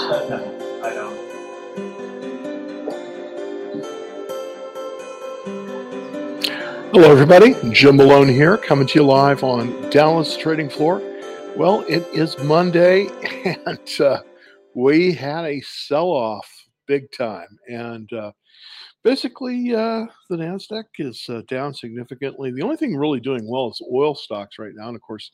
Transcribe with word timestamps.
I. 0.02 0.90
Hello, 6.92 7.12
everybody. 7.12 7.54
Jim 7.70 7.96
Malone 7.96 8.28
here, 8.28 8.56
coming 8.56 8.86
to 8.86 8.98
you 8.98 9.04
live 9.04 9.44
on 9.44 9.90
Dallas 9.90 10.38
Trading 10.38 10.70
Floor. 10.70 11.02
Well, 11.54 11.82
it 11.82 12.06
is 12.14 12.38
Monday, 12.38 13.08
and 13.66 14.00
uh, 14.00 14.22
we 14.74 15.12
had 15.12 15.44
a 15.44 15.60
sell 15.60 16.08
off 16.08 16.50
big 16.86 17.12
time. 17.12 17.58
And 17.68 18.10
uh, 18.14 18.32
basically, 19.04 19.74
uh, 19.74 20.06
the 20.30 20.36
NASDAQ 20.36 20.84
is 20.98 21.26
uh, 21.28 21.42
down 21.46 21.74
significantly. 21.74 22.52
The 22.52 22.62
only 22.62 22.76
thing 22.76 22.96
really 22.96 23.20
doing 23.20 23.46
well 23.46 23.68
is 23.68 23.82
oil 23.92 24.14
stocks 24.14 24.58
right 24.58 24.72
now. 24.74 24.88
And 24.88 24.96
of 24.96 25.02
course, 25.02 25.30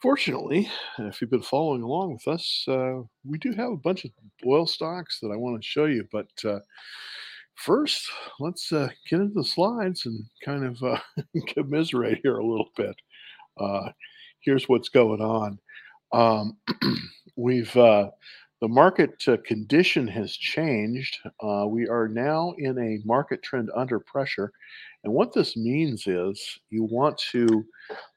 fortunately, 0.00 0.68
if 0.98 1.20
you've 1.20 1.30
been 1.30 1.42
following 1.42 1.82
along 1.82 2.12
with 2.12 2.26
us, 2.28 2.64
uh, 2.68 3.00
we 3.24 3.38
do 3.38 3.52
have 3.52 3.70
a 3.70 3.76
bunch 3.76 4.04
of 4.04 4.10
oil 4.46 4.66
stocks 4.66 5.20
that 5.20 5.30
I 5.30 5.36
want 5.36 5.60
to 5.60 5.68
show 5.68 5.84
you. 5.84 6.06
But 6.10 6.28
uh, 6.44 6.60
first, 7.54 8.10
let's 8.38 8.72
uh, 8.72 8.88
get 9.08 9.20
into 9.20 9.34
the 9.34 9.44
slides 9.44 10.06
and 10.06 10.24
kind 10.44 10.64
of 10.64 10.82
uh, 10.82 10.98
commiserate 11.48 12.20
here 12.22 12.38
a 12.38 12.46
little 12.46 12.70
bit. 12.76 12.96
Uh, 13.58 13.90
here's 14.40 14.68
what's 14.68 14.88
going 14.88 15.20
on. 15.20 15.58
Um, 16.12 16.56
we've 17.36 17.74
uh, 17.76 18.10
the 18.60 18.68
market 18.68 19.24
condition 19.46 20.06
has 20.08 20.36
changed. 20.36 21.18
We 21.66 21.88
are 21.88 22.08
now 22.08 22.54
in 22.58 22.78
a 22.78 22.98
market 23.06 23.42
trend 23.42 23.70
under 23.74 23.98
pressure, 24.00 24.52
and 25.04 25.12
what 25.12 25.32
this 25.32 25.56
means 25.56 26.06
is 26.06 26.58
you 26.70 26.84
want 26.84 27.18
to 27.32 27.64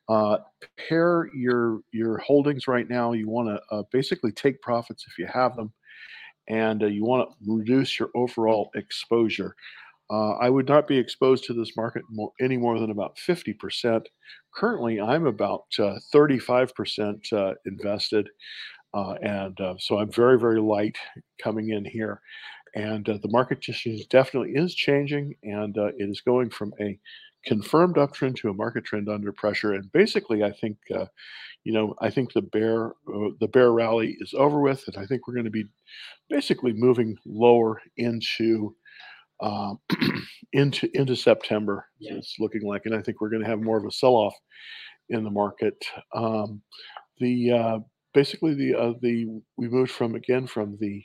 uh, 0.10 0.38
pare 0.78 1.30
your 1.34 1.80
your 1.91 2.18
holdings 2.18 2.68
right 2.68 2.90
now. 2.90 3.14
You 3.14 3.30
want 3.30 3.50
to 3.50 3.76
uh, 3.76 3.84
basically 3.91 4.32
take 4.32 4.62
profits 4.62 5.05
if 5.08 5.18
you 5.18 5.27
have 5.27 5.55
them 5.55 5.72
and 6.48 6.84
uh, 6.84 6.88
you 6.88 7.04
want 7.04 7.30
to 7.30 7.54
reduce 7.54 8.00
your 8.00 8.10
overall 8.16 8.70
exposure. 8.76 9.55
Uh, 10.10 10.34
I 10.34 10.49
would 10.49 10.68
not 10.68 10.88
be 10.88 10.98
exposed 10.98 11.46
to 11.46 11.54
this 11.54 11.76
market 11.77 12.04
more, 12.10 12.32
any 12.41 12.57
more 12.57 12.77
than 12.77 12.91
about 12.91 13.18
50%. 13.18 14.05
Currently, 14.54 15.02
I'm 15.02 15.26
about 15.26 15.66
uh, 15.79 15.96
35% 16.13 17.34
uh, 17.34 17.54
invested. 17.66 18.29
Uh, 18.94 19.13
and 19.24 19.60
uh, 19.60 19.74
so 19.79 19.98
I'm 19.98 20.12
very, 20.12 20.38
very 20.38 20.60
light 20.60 20.98
coming 21.41 21.70
in 21.70 21.84
here. 21.84 22.22
And 22.76 23.05
the 23.05 23.29
market 23.29 23.60
just 23.60 23.85
is, 23.85 24.05
definitely 24.07 24.54
is 24.55 24.74
changing, 24.74 25.35
and 25.43 25.76
it 25.77 25.96
is 26.10 26.21
going 26.21 26.49
from 26.49 26.74
a 26.82 26.98
confirmed 27.46 27.96
uptrend 27.96 28.35
to 28.38 28.49
a 28.49 28.54
market 28.54 28.85
trend 28.85 29.10
under 29.10 29.32
pressure. 29.32 29.74
And 29.74 29.91
basically, 29.91 30.43
I 30.43 30.52
think, 30.52 30.77
uh, 30.94 31.05
you 31.63 31.74
know, 31.74 31.94
I 32.01 32.10
think 32.10 32.34
the 32.34 32.41
bear 32.41 32.88
uh, 32.88 33.29
the 33.40 33.48
bear 33.48 33.71
rally 33.71 34.18
is 34.20 34.34
over 34.34 34.60
with, 34.60 34.84
and 34.88 34.98
I 34.98 35.05
think 35.05 35.27
we're 35.27 35.35
going 35.35 35.46
to 35.46 35.51
be 35.51 35.66
basically 36.29 36.74
moving 36.74 37.16
lower 37.26 37.82
into 37.98 38.76
um, 39.41 39.79
into 40.54 40.90
into 40.94 41.16
September. 41.16 41.85
Yeah. 41.99 42.13
It's 42.16 42.35
looking 42.40 42.63
like, 42.63 42.84
and 42.85 42.96
I 42.96 43.01
think 43.01 43.21
we're 43.21 43.29
going 43.29 43.44
to 43.44 43.49
have 43.49 43.62
more 43.62 43.77
of 43.77 43.85
a 43.85 43.91
sell 43.91 44.16
off 44.16 44.35
in 45.10 45.24
the 45.24 45.29
market. 45.29 45.76
Um, 46.16 46.62
the 47.20 47.51
uh, 47.51 47.79
basically 48.13 48.54
the 48.54 48.76
uh, 48.76 48.94
the 49.01 49.41
we 49.57 49.68
moved 49.68 49.91
from 49.91 50.16
again 50.16 50.48
from 50.48 50.77
the 50.79 51.04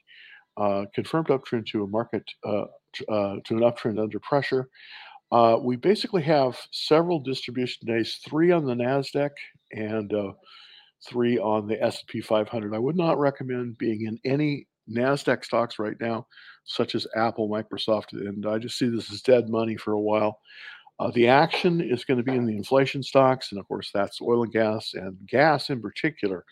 uh, 0.58 0.84
confirmed 0.94 1.28
uptrend 1.28 1.66
to 1.66 1.84
a 1.84 1.86
market 1.86 2.24
uh, 2.44 2.64
uh, 3.08 3.36
to 3.44 3.54
an 3.54 3.60
uptrend 3.60 4.00
under 4.00 4.18
pressure. 4.20 4.68
Uh, 5.30 5.58
we 5.60 5.76
basically 5.76 6.22
have 6.22 6.58
several 6.72 7.20
distribution 7.20 7.86
days, 7.86 8.18
three 8.28 8.50
on 8.50 8.64
the 8.64 8.74
Nasdaq 8.74 9.30
and 9.72 10.12
uh, 10.12 10.32
three 11.06 11.38
on 11.38 11.66
the 11.68 11.80
S&P 11.82 12.20
500. 12.20 12.74
I 12.74 12.78
would 12.78 12.96
not 12.96 13.18
recommend 13.18 13.78
being 13.78 14.06
in 14.06 14.18
any 14.24 14.66
Nasdaq 14.90 15.44
stocks 15.44 15.78
right 15.78 15.96
now, 16.00 16.26
such 16.64 16.94
as 16.94 17.06
Apple, 17.14 17.48
Microsoft, 17.48 18.12
and 18.12 18.46
I 18.46 18.58
just 18.58 18.78
see 18.78 18.88
this 18.88 19.12
as 19.12 19.20
dead 19.20 19.50
money 19.50 19.76
for 19.76 19.92
a 19.92 20.00
while. 20.00 20.40
The 21.14 21.28
action 21.28 21.80
is 21.80 22.04
going 22.04 22.18
to 22.18 22.24
be 22.24 22.34
in 22.34 22.46
the 22.46 22.56
inflation 22.56 23.02
stocks, 23.04 23.52
and 23.52 23.60
of 23.60 23.68
course, 23.68 23.90
that's 23.94 24.20
oil 24.20 24.42
and 24.42 24.52
gas, 24.52 24.94
and 24.94 25.16
gas 25.28 25.70
in 25.70 25.80
particular. 25.80 26.44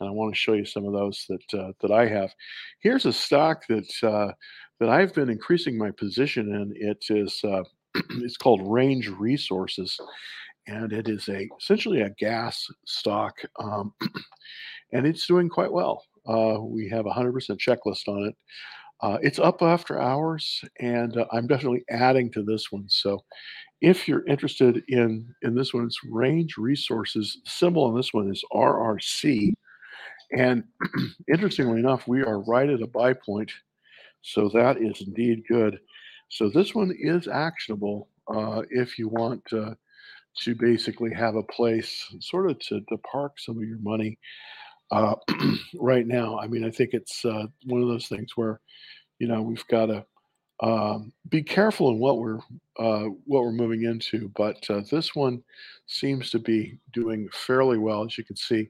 And 0.00 0.08
I 0.08 0.12
want 0.12 0.34
to 0.34 0.38
show 0.38 0.54
you 0.54 0.64
some 0.64 0.84
of 0.86 0.92
those 0.92 1.24
that 1.28 1.58
uh, 1.58 1.72
that 1.80 1.90
I 1.92 2.06
have. 2.08 2.34
Here's 2.80 3.06
a 3.06 3.12
stock 3.12 3.66
that 3.68 3.90
uh, 4.02 4.32
that 4.80 4.88
I've 4.88 5.14
been 5.14 5.30
increasing 5.30 5.78
my 5.78 5.90
position 5.90 6.54
in. 6.54 6.72
It 6.76 7.04
is 7.10 7.40
uh, 7.44 7.62
it's 8.22 8.36
called 8.36 8.60
Range 8.64 9.08
Resources, 9.08 9.98
and 10.66 10.92
it 10.92 11.08
is 11.08 11.28
a 11.28 11.48
essentially 11.60 12.02
a 12.02 12.10
gas 12.10 12.66
stock, 12.86 13.34
um, 13.60 13.92
and 14.92 15.06
it's 15.06 15.26
doing 15.26 15.48
quite 15.48 15.72
well. 15.72 16.04
Uh, 16.26 16.58
we 16.60 16.88
have 16.88 17.06
a 17.06 17.12
hundred 17.12 17.32
percent 17.32 17.60
checklist 17.60 18.08
on 18.08 18.26
it. 18.26 18.36
Uh, 19.00 19.18
it's 19.22 19.38
up 19.38 19.60
after 19.60 20.00
hours, 20.00 20.62
and 20.80 21.16
uh, 21.18 21.26
I'm 21.32 21.46
definitely 21.46 21.84
adding 21.90 22.30
to 22.32 22.42
this 22.42 22.72
one. 22.72 22.86
So, 22.88 23.22
if 23.80 24.08
you're 24.08 24.26
interested 24.26 24.82
in 24.88 25.34
in 25.42 25.54
this 25.54 25.74
one, 25.74 25.84
it's 25.84 26.00
Range 26.10 26.56
Resources. 26.56 27.38
The 27.44 27.50
symbol 27.50 27.84
on 27.84 27.94
this 27.94 28.14
one 28.14 28.30
is 28.30 28.42
RRC, 28.52 29.52
and 30.32 30.64
interestingly 31.32 31.78
enough, 31.78 32.06
we 32.08 32.22
are 32.22 32.40
right 32.40 32.68
at 32.68 32.82
a 32.82 32.86
buy 32.86 33.12
point, 33.12 33.52
so 34.22 34.48
that 34.50 34.78
is 34.78 35.02
indeed 35.06 35.44
good. 35.48 35.78
So 36.28 36.48
this 36.48 36.74
one 36.74 36.94
is 36.98 37.28
actionable 37.28 38.08
uh, 38.28 38.62
if 38.70 38.98
you 38.98 39.08
want 39.08 39.42
uh, 39.52 39.74
to 40.42 40.54
basically 40.54 41.12
have 41.12 41.36
a 41.36 41.42
place 41.42 42.06
sort 42.20 42.50
of 42.50 42.58
to, 42.60 42.80
to 42.88 42.98
park 42.98 43.38
some 43.38 43.56
of 43.56 43.64
your 43.64 43.78
money 43.78 44.18
uh, 44.90 45.14
right 45.74 46.06
now. 46.06 46.38
I 46.38 46.46
mean, 46.46 46.64
I 46.64 46.70
think 46.70 46.90
it's 46.92 47.24
uh, 47.24 47.46
one 47.64 47.82
of 47.82 47.88
those 47.88 48.08
things 48.08 48.36
where, 48.36 48.60
you 49.18 49.28
know, 49.28 49.42
we've 49.42 49.66
got 49.68 49.86
to 49.86 50.04
um, 50.62 51.12
be 51.28 51.42
careful 51.42 51.90
in 51.90 51.98
what 51.98 52.18
we're 52.18 52.38
uh, 52.78 53.08
what 53.26 53.42
we're 53.42 53.52
moving 53.52 53.84
into. 53.84 54.30
But 54.36 54.64
this 54.90 55.14
one 55.14 55.42
seems 55.86 56.30
to 56.30 56.38
be 56.38 56.78
doing 56.92 57.28
fairly 57.32 57.78
well, 57.78 58.04
as 58.04 58.16
you 58.16 58.24
can 58.24 58.36
see 58.36 58.68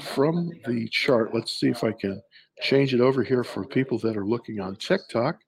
from 0.00 0.50
the 0.66 0.88
chart. 0.90 1.34
Let's 1.34 1.58
see 1.58 1.68
if 1.68 1.84
I 1.84 1.92
can 1.92 2.22
change 2.62 2.94
it 2.94 3.00
over 3.00 3.22
here 3.22 3.44
for 3.44 3.64
people 3.64 3.98
that 3.98 4.16
are 4.16 4.26
looking 4.26 4.60
on 4.60 4.76
TikTok. 4.76 5.38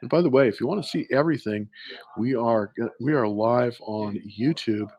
And 0.00 0.10
by 0.10 0.20
the 0.20 0.30
way, 0.30 0.48
if 0.48 0.60
you 0.60 0.66
want 0.66 0.82
to 0.82 0.88
see 0.88 1.06
everything, 1.10 1.68
we 2.18 2.34
are 2.34 2.72
we 3.00 3.12
are 3.12 3.26
live 3.26 3.76
on 3.80 4.18
YouTube 4.38 4.90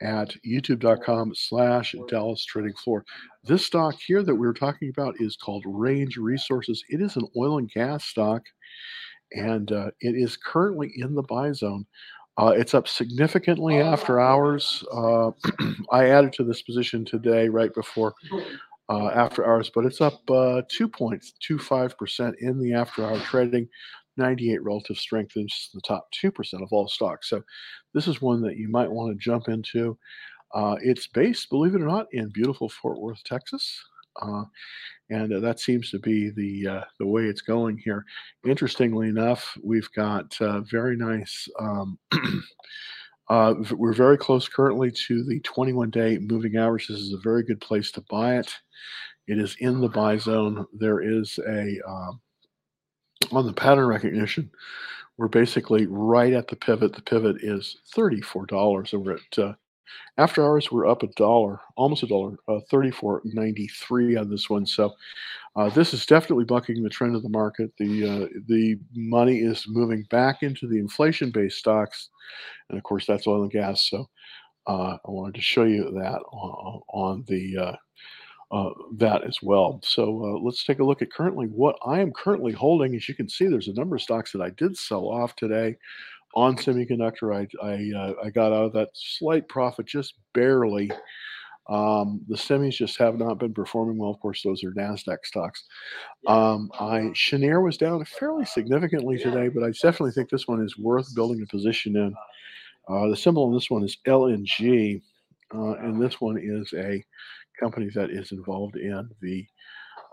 at 0.00 0.34
youtube.com 0.44 1.32
slash 1.34 1.94
Dallas 2.08 2.44
Trading 2.44 2.74
Floor. 2.74 3.04
This 3.44 3.64
stock 3.64 3.94
here 4.04 4.22
that 4.22 4.34
we 4.34 4.46
are 4.46 4.52
talking 4.52 4.90
about 4.90 5.14
is 5.20 5.36
called 5.36 5.64
Range 5.66 6.16
Resources. 6.16 6.82
It 6.88 7.00
is 7.00 7.16
an 7.16 7.28
oil 7.36 7.58
and 7.58 7.70
gas 7.70 8.04
stock, 8.04 8.42
and 9.32 9.70
uh, 9.70 9.90
it 10.00 10.16
is 10.16 10.36
currently 10.36 10.92
in 10.96 11.14
the 11.14 11.22
buy 11.22 11.52
zone. 11.52 11.86
Uh, 12.38 12.54
it's 12.56 12.74
up 12.74 12.88
significantly 12.88 13.78
after 13.78 14.20
hours. 14.20 14.82
Uh, 14.92 15.30
I 15.92 16.08
added 16.08 16.32
to 16.34 16.44
this 16.44 16.62
position 16.62 17.04
today, 17.04 17.48
right 17.48 17.72
before 17.74 18.14
uh, 18.88 19.08
after 19.08 19.46
hours, 19.46 19.70
but 19.74 19.84
it's 19.84 20.00
up 20.00 20.24
2.25% 20.26 22.28
uh, 22.28 22.32
in 22.40 22.60
the 22.60 22.74
after 22.74 23.04
hour 23.04 23.18
trading. 23.20 23.68
98 24.18 24.62
relative 24.62 24.98
strength 24.98 25.32
is 25.36 25.70
the 25.72 25.80
top 25.80 26.06
2% 26.22 26.62
of 26.62 26.68
all 26.70 26.86
stocks. 26.86 27.30
So 27.30 27.42
this 27.94 28.06
is 28.06 28.20
one 28.20 28.42
that 28.42 28.56
you 28.56 28.68
might 28.68 28.90
want 28.90 29.10
to 29.10 29.18
jump 29.18 29.48
into. 29.48 29.96
Uh, 30.54 30.76
it's 30.82 31.06
based, 31.06 31.48
believe 31.48 31.74
it 31.74 31.80
or 31.80 31.86
not, 31.86 32.08
in 32.12 32.28
beautiful 32.28 32.68
Fort 32.68 33.00
Worth, 33.00 33.24
Texas. 33.24 33.82
Uh, 34.20 34.44
and 35.10 35.32
uh, 35.32 35.40
that 35.40 35.60
seems 35.60 35.90
to 35.90 35.98
be 35.98 36.30
the 36.30 36.66
uh, 36.66 36.84
the 36.98 37.06
way 37.06 37.24
it's 37.24 37.40
going 37.40 37.78
here. 37.78 38.04
Interestingly 38.46 39.08
enough, 39.08 39.56
we've 39.62 39.90
got 39.92 40.36
uh, 40.40 40.60
very 40.60 40.96
nice. 40.96 41.48
Um, 41.58 41.98
uh, 43.28 43.54
we're 43.72 43.94
very 43.94 44.18
close 44.18 44.48
currently 44.48 44.90
to 45.06 45.24
the 45.24 45.40
21 45.40 45.90
day 45.90 46.18
moving 46.18 46.56
average. 46.56 46.88
This 46.88 46.98
is 46.98 47.12
a 47.12 47.18
very 47.18 47.42
good 47.42 47.60
place 47.60 47.90
to 47.92 48.04
buy 48.10 48.36
it. 48.38 48.52
It 49.28 49.38
is 49.38 49.56
in 49.60 49.80
the 49.80 49.88
buy 49.88 50.16
zone. 50.18 50.66
There 50.72 51.00
is 51.00 51.38
a 51.48 51.78
um, 51.88 52.20
on 53.30 53.46
the 53.46 53.52
pattern 53.52 53.86
recognition, 53.86 54.50
we're 55.16 55.28
basically 55.28 55.86
right 55.86 56.32
at 56.32 56.48
the 56.48 56.56
pivot. 56.56 56.94
The 56.94 57.02
pivot 57.02 57.36
is 57.42 57.76
$34 57.96 58.94
over 58.94 59.12
at 59.12 59.38
uh, 59.38 59.52
after 60.18 60.44
hours. 60.44 60.70
We're 60.70 60.86
up 60.86 61.02
a 61.02 61.08
dollar, 61.08 61.60
almost 61.76 62.02
a 62.02 62.06
dollar, 62.06 62.36
uh, 62.48 62.60
34.93 62.72 64.20
on 64.20 64.30
this 64.30 64.48
one. 64.48 64.66
So 64.66 64.92
uh, 65.56 65.68
this 65.70 65.92
is 65.92 66.06
definitely 66.06 66.44
bucking 66.44 66.82
the 66.82 66.90
trend 66.90 67.14
of 67.14 67.22
the 67.22 67.28
market. 67.28 67.72
The 67.78 68.08
uh, 68.08 68.26
the 68.46 68.78
money 68.94 69.38
is 69.38 69.64
moving 69.68 70.04
back 70.10 70.42
into 70.42 70.66
the 70.66 70.78
inflation-based 70.78 71.58
stocks, 71.58 72.10
and 72.68 72.78
of 72.78 72.84
course 72.84 73.06
that's 73.06 73.26
oil 73.26 73.42
and 73.42 73.50
gas. 73.50 73.88
So 73.88 74.08
uh, 74.66 74.96
I 75.04 75.10
wanted 75.10 75.34
to 75.34 75.42
show 75.42 75.64
you 75.64 75.84
that 75.84 76.20
on, 76.32 76.80
on 76.88 77.24
the 77.26 77.58
uh, 77.58 77.76
uh, 78.52 78.70
that 78.98 79.24
as 79.24 79.38
well. 79.42 79.80
So 79.82 80.40
let's 80.42 80.64
take 80.64 80.78
a 80.78 80.84
look 80.84 81.00
at 81.00 81.12
currently 81.12 81.46
what 81.46 81.76
I 81.86 82.00
am 82.00 82.12
currently 82.12 82.52
holding. 82.52 82.94
As 82.94 83.08
you 83.08 83.14
can 83.14 83.28
see, 83.28 83.46
there's 83.46 83.68
a 83.68 83.74
number 83.74 83.96
of 83.96 84.02
stocks 84.02 84.32
that 84.32 84.42
I 84.42 84.50
did 84.50 84.76
sell 84.76 85.08
off 85.08 85.34
today 85.36 85.76
on 86.34 86.56
semiconductor. 86.56 87.34
I 87.34 87.66
I, 87.66 87.98
uh, 87.98 88.14
I 88.24 88.30
got 88.30 88.52
out 88.52 88.66
of 88.66 88.72
that 88.74 88.90
slight 88.94 89.48
profit 89.48 89.86
just 89.86 90.14
barely. 90.32 90.90
Um, 91.68 92.20
the 92.28 92.36
semis 92.36 92.74
just 92.74 92.98
have 92.98 93.18
not 93.18 93.38
been 93.38 93.54
performing 93.54 93.96
well. 93.96 94.10
Of 94.10 94.20
course, 94.20 94.42
those 94.42 94.64
are 94.64 94.72
Nasdaq 94.72 95.18
stocks. 95.24 95.64
Um, 96.26 96.70
I 96.78 97.10
Cheniere 97.14 97.62
was 97.62 97.76
down 97.76 98.04
fairly 98.04 98.44
significantly 98.44 99.16
today, 99.16 99.48
but 99.48 99.62
I 99.62 99.70
definitely 99.70 100.10
think 100.10 100.28
this 100.28 100.48
one 100.48 100.62
is 100.62 100.76
worth 100.76 101.14
building 101.14 101.40
a 101.42 101.46
position 101.46 101.96
in. 101.96 102.14
Uh, 102.88 103.08
the 103.08 103.16
symbol 103.16 103.44
on 103.44 103.54
this 103.54 103.70
one 103.70 103.84
is 103.84 103.96
LNG, 104.06 105.00
uh, 105.54 105.72
and 105.74 106.02
this 106.02 106.20
one 106.20 106.36
is 106.36 106.72
a 106.76 107.02
company 107.60 107.88
that 107.94 108.10
is 108.10 108.32
involved 108.32 108.76
in 108.76 109.08
the 109.20 109.46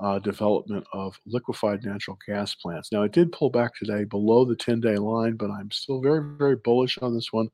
uh, 0.01 0.19
development 0.19 0.86
of 0.94 1.19
liquefied 1.25 1.84
natural 1.84 2.18
gas 2.25 2.56
plants. 2.56 2.92
Now, 2.92 3.04
it 3.04 3.12
did 3.12 3.31
pull 3.31 3.50
back 3.50 3.75
today 3.75 4.06
below 4.06 4.46
the 4.46 4.56
10 4.56 4.80
day 4.80 4.98
line, 4.98 5.36
but 5.36 5.51
I'm 5.51 5.72
still 5.72 6.01
very, 6.01 6.22
very 6.38 6.56
bullish 6.56 6.98
on 7.00 7.13
this 7.13 7.34
one. 7.34 7.50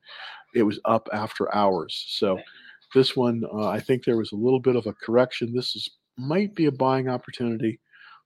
It 0.54 0.64
was 0.64 0.80
up 0.86 1.10
after 1.12 1.54
hours. 1.54 2.06
So, 2.10 2.40
this 2.94 3.16
one, 3.16 3.44
uh, 3.54 3.68
I 3.68 3.80
think 3.80 4.04
there 4.04 4.18
was 4.18 4.32
a 4.32 4.38
little 4.38 4.60
bit 4.60 4.76
of 4.76 4.86
a 4.86 4.94
correction. 4.94 5.54
This 5.54 5.76
is 5.76 5.90
might 6.18 6.56
be 6.56 6.68
a 6.68 6.72
buying 6.72 7.10
opportunity 7.10 7.80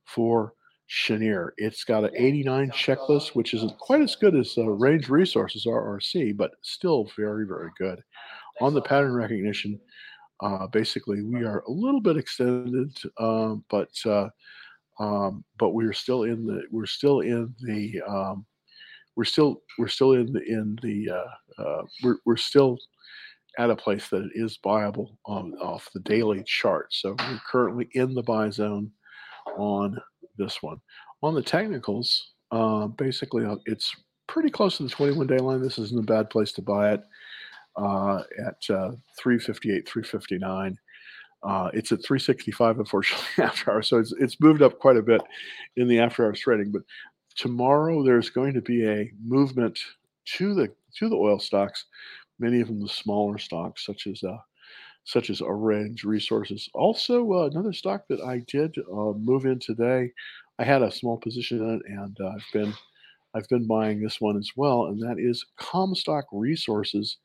for 0.06 0.54
Cheniere. 0.88 1.54
It's 1.58 1.84
got 1.84 2.04
an 2.04 2.12
89 2.16 2.72
checklist, 2.72 3.30
which 3.30 3.54
isn't 3.54 3.78
quite 3.78 4.02
as 4.02 4.16
good 4.16 4.36
as 4.36 4.58
uh, 4.58 4.70
Range 4.70 5.08
Resources 5.10 5.66
RRC, 5.66 6.36
but 6.36 6.52
still 6.62 7.10
very, 7.16 7.46
very 7.46 7.70
good. 7.78 8.02
On 8.62 8.74
the 8.74 8.82
pattern 8.82 9.14
recognition, 9.14 9.80
uh, 10.42 10.68
basically, 10.68 11.22
we 11.22 11.44
are 11.44 11.60
a 11.68 11.72
little 11.72 12.00
bit 12.00 12.18
extended, 12.18 12.98
um, 13.18 13.64
but 13.70 13.90
uh, 14.06 14.30
um, 15.00 15.44
but 15.58 15.70
we're 15.70 15.94
still 15.94 16.24
in 16.24 16.46
the 16.46 16.64
we're 16.72 16.86
still 16.86 17.22
in 17.22 17.54
the 17.62 18.02
um, 18.08 18.46
we're 19.16 19.26
still 19.26 19.62
we're 19.78 19.88
still 19.88 20.14
in 20.14 20.32
the 20.32 20.42
in 20.42 20.78
the 20.82 21.10
uh, 21.10 21.62
uh, 21.62 21.84
we're 22.04 22.18
we're 22.26 22.38
still 22.38 22.78
at 23.58 23.70
a 23.70 23.76
place 23.76 24.08
that 24.10 24.24
it 24.24 24.32
is 24.36 24.58
buyable 24.64 25.18
on 25.26 25.54
off 25.56 25.90
the 25.94 26.00
daily 26.02 26.44
chart. 26.46 26.88
So 26.92 27.16
we're 27.20 27.42
currently 27.50 27.90
in 27.94 28.14
the 28.14 28.24
buy 28.24 28.50
zone 28.50 28.92
on 29.58 30.00
this 30.38 30.64
one. 30.64 30.80
On 31.22 31.36
the 31.36 31.42
technicals, 31.42 32.32
uh, 32.52 32.88
basically 32.88 33.46
uh, 33.46 33.58
it's 33.66 33.94
pretty 34.28 34.50
close 34.50 34.78
to 34.78 34.84
the 34.84 34.90
21 34.90 35.28
day 35.28 35.38
line. 35.38 35.62
This 35.62 35.80
isn't 35.80 36.00
a 36.00 36.04
bad 36.04 36.30
place 36.30 36.54
to 36.54 36.62
buy 36.62 36.94
it 36.94 37.02
uh, 37.76 38.24
at 38.40 38.58
uh, 38.70 38.92
358, 39.20 39.88
359. 39.88 40.78
Uh, 41.42 41.70
it's 41.74 41.92
at 41.92 42.04
365, 42.04 42.80
unfortunately, 42.80 43.26
after 43.44 43.72
hours. 43.72 43.88
So 43.88 43.98
it's, 43.98 44.14
it's 44.20 44.40
moved 44.42 44.62
up 44.62 44.80
quite 44.80 44.98
a 44.98 45.02
bit 45.02 45.22
in 45.78 45.88
the 45.88 46.00
after 46.00 46.26
hours 46.26 46.40
trading. 46.40 46.72
But 46.72 46.84
tomorrow 47.36 48.04
there's 48.04 48.30
going 48.30 48.54
to 48.54 48.62
be 48.62 48.86
a 48.86 49.12
movement 49.26 49.80
to 50.38 50.54
the 50.54 50.72
to 50.98 51.08
the 51.08 51.16
oil 51.16 51.40
stocks, 51.40 51.86
many 52.40 52.62
of 52.62 52.68
them 52.68 52.82
the 52.82 52.90
smaller 52.90 53.38
stocks, 53.38 53.86
such 53.86 54.08
as 54.08 54.24
uh, 54.24 54.38
such 55.06 55.30
as 55.30 55.42
Range 55.42 56.04
Resources. 56.04 56.70
Also, 56.74 57.32
uh, 57.34 57.50
another 57.52 57.74
stock 57.74 58.04
that 58.10 58.22
I 58.22 58.40
did 58.48 58.76
uh, 58.92 59.14
move 59.14 59.46
in 59.46 59.60
today. 59.60 60.12
I 60.60 60.64
had 60.66 60.82
a 60.82 60.92
small 60.92 61.18
position 61.18 61.60
in 61.60 61.76
it, 61.76 61.82
and 61.88 62.18
uh, 62.20 62.30
I've 62.36 62.46
been 62.54 62.74
I've 63.34 63.48
been 63.48 63.68
buying 63.68 64.02
this 64.02 64.20
one 64.20 64.38
as 64.38 64.52
well, 64.56 64.88
and 64.88 65.02
that 65.02 65.20
is 65.20 65.46
Comstock 65.58 66.26
Resources. 66.32 67.18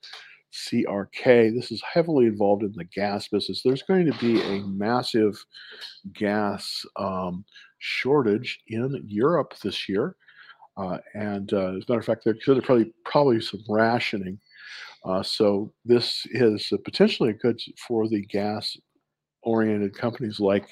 CRK. 0.55 1.55
This 1.55 1.73
is 1.73 1.83
heavily 1.83 2.27
involved 2.27 2.63
in 2.63 2.73
the 2.73 2.85
gas 2.85 3.29
business. 3.29 3.63
There's 3.63 3.83
going 3.83 4.07
to 4.11 4.19
be 4.19 4.41
a 4.41 4.63
massive 4.63 5.37
gas 6.13 6.87
um, 6.97 7.45
shortage 7.79 8.61
in 8.69 9.03
Europe 9.07 9.55
this 9.63 9.89
year. 9.89 10.17
Uh, 10.77 10.99
and 11.15 11.53
uh, 11.53 11.75
as 11.77 11.85
a 11.89 11.93
matter 11.93 11.99
of 11.99 12.05
fact, 12.05 12.25
there's 12.25 12.39
probably 12.45 12.93
probably 13.05 13.41
some 13.41 13.63
rationing. 13.69 14.39
Uh, 15.05 15.23
so 15.23 15.73
this 15.85 16.27
is 16.31 16.73
potentially 16.85 17.33
good 17.33 17.61
for 17.87 18.09
the 18.09 18.25
gas-oriented 18.27 19.95
companies 19.97 20.41
like 20.41 20.69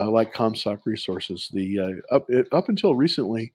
uh, 0.00 0.10
like 0.10 0.32
Comstock 0.32 0.86
Resources. 0.86 1.48
The 1.52 1.78
uh, 1.78 2.14
up 2.14 2.26
it, 2.28 2.48
up 2.52 2.68
until 2.68 2.94
recently, 2.94 3.52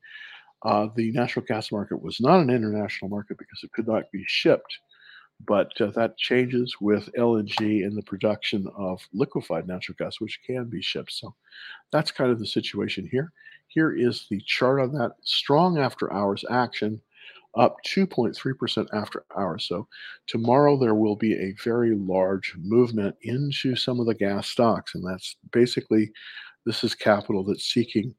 uh, 0.64 0.88
the 0.96 1.12
natural 1.12 1.46
gas 1.46 1.72
market 1.72 2.02
was 2.02 2.20
not 2.22 2.40
an 2.40 2.50
international 2.50 3.10
market 3.10 3.38
because 3.38 3.60
it 3.64 3.72
could 3.72 3.88
not 3.88 4.04
be 4.12 4.24
shipped 4.28 4.80
but 5.46 5.72
uh, 5.82 5.88
that 5.92 6.18
changes 6.18 6.76
with 6.80 7.10
LNG 7.18 7.86
and 7.86 7.98
the 7.98 8.04
production 8.04 8.68
of 8.78 9.02
liquefied 9.14 9.68
natural 9.68 9.96
gas, 9.98 10.20
which 10.20 10.40
can 10.46 10.66
be 10.66 10.82
shipped. 10.82 11.12
So 11.12 11.36
that's 11.92 12.12
kind 12.12 12.32
of 12.32 12.40
the 12.40 12.48
situation 12.48 13.08
here. 13.12 13.32
Here 13.68 13.94
is 13.94 14.28
the 14.30 14.42
chart 14.46 14.80
on 14.80 14.94
that 14.94 15.14
strong 15.24 15.78
after 15.80 16.14
hours 16.14 16.46
action 16.50 17.02
up 17.56 17.78
2.3% 17.86 18.88
after 18.94 19.26
hours. 19.38 19.66
So 19.66 19.88
tomorrow 20.28 20.78
there 20.78 20.96
will 20.96 21.16
be 21.16 21.34
a 21.34 21.56
very 21.64 21.96
large 21.96 22.56
movement 22.58 23.16
into 23.22 23.76
some 23.76 24.00
of 24.00 24.08
the 24.08 24.16
gas 24.16 24.48
stocks. 24.48 24.96
And 24.96 25.06
that's 25.06 25.36
basically 25.52 26.12
this 26.66 26.84
is 26.84 26.96
capital 26.96 27.44
that's 27.44 27.66
seeking 27.66 28.16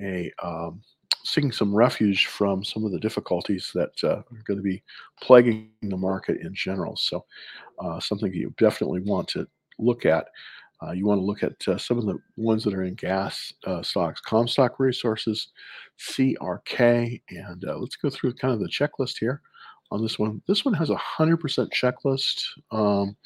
a 0.00 0.32
um, 0.42 0.82
seeking 1.24 1.52
some 1.52 1.74
refuge 1.74 2.26
from 2.26 2.64
some 2.64 2.84
of 2.84 2.92
the 2.92 2.98
difficulties 2.98 3.70
that 3.74 3.92
uh, 4.04 4.16
are 4.16 4.42
going 4.44 4.58
to 4.58 4.62
be 4.62 4.82
plaguing 5.20 5.70
the 5.82 5.96
market 5.96 6.40
in 6.40 6.54
general. 6.54 6.96
So, 6.96 7.24
uh, 7.78 8.00
something 8.00 8.32
you 8.32 8.54
definitely 8.58 9.00
want 9.00 9.28
to 9.28 9.46
look 9.78 10.06
at. 10.06 10.26
Uh, 10.82 10.90
you 10.90 11.06
want 11.06 11.20
to 11.20 11.24
look 11.24 11.44
at 11.44 11.68
uh, 11.68 11.78
some 11.78 11.96
of 11.96 12.06
the 12.06 12.18
ones 12.36 12.64
that 12.64 12.74
are 12.74 12.82
in 12.82 12.94
gas 12.94 13.52
uh, 13.66 13.82
stocks, 13.82 14.20
Comstock 14.20 14.80
Resources, 14.80 15.48
CRK, 16.00 17.22
and 17.30 17.64
uh, 17.64 17.76
let's 17.76 17.94
go 17.94 18.10
through 18.10 18.34
kind 18.34 18.52
of 18.52 18.58
the 18.58 18.68
checklist 18.68 19.18
here 19.18 19.42
on 19.92 20.02
this 20.02 20.18
one. 20.18 20.42
This 20.48 20.64
one 20.64 20.74
has 20.74 20.90
a 20.90 20.96
hundred 20.96 21.36
percent 21.36 21.72
checklist, 21.72 22.42
um, 22.72 23.16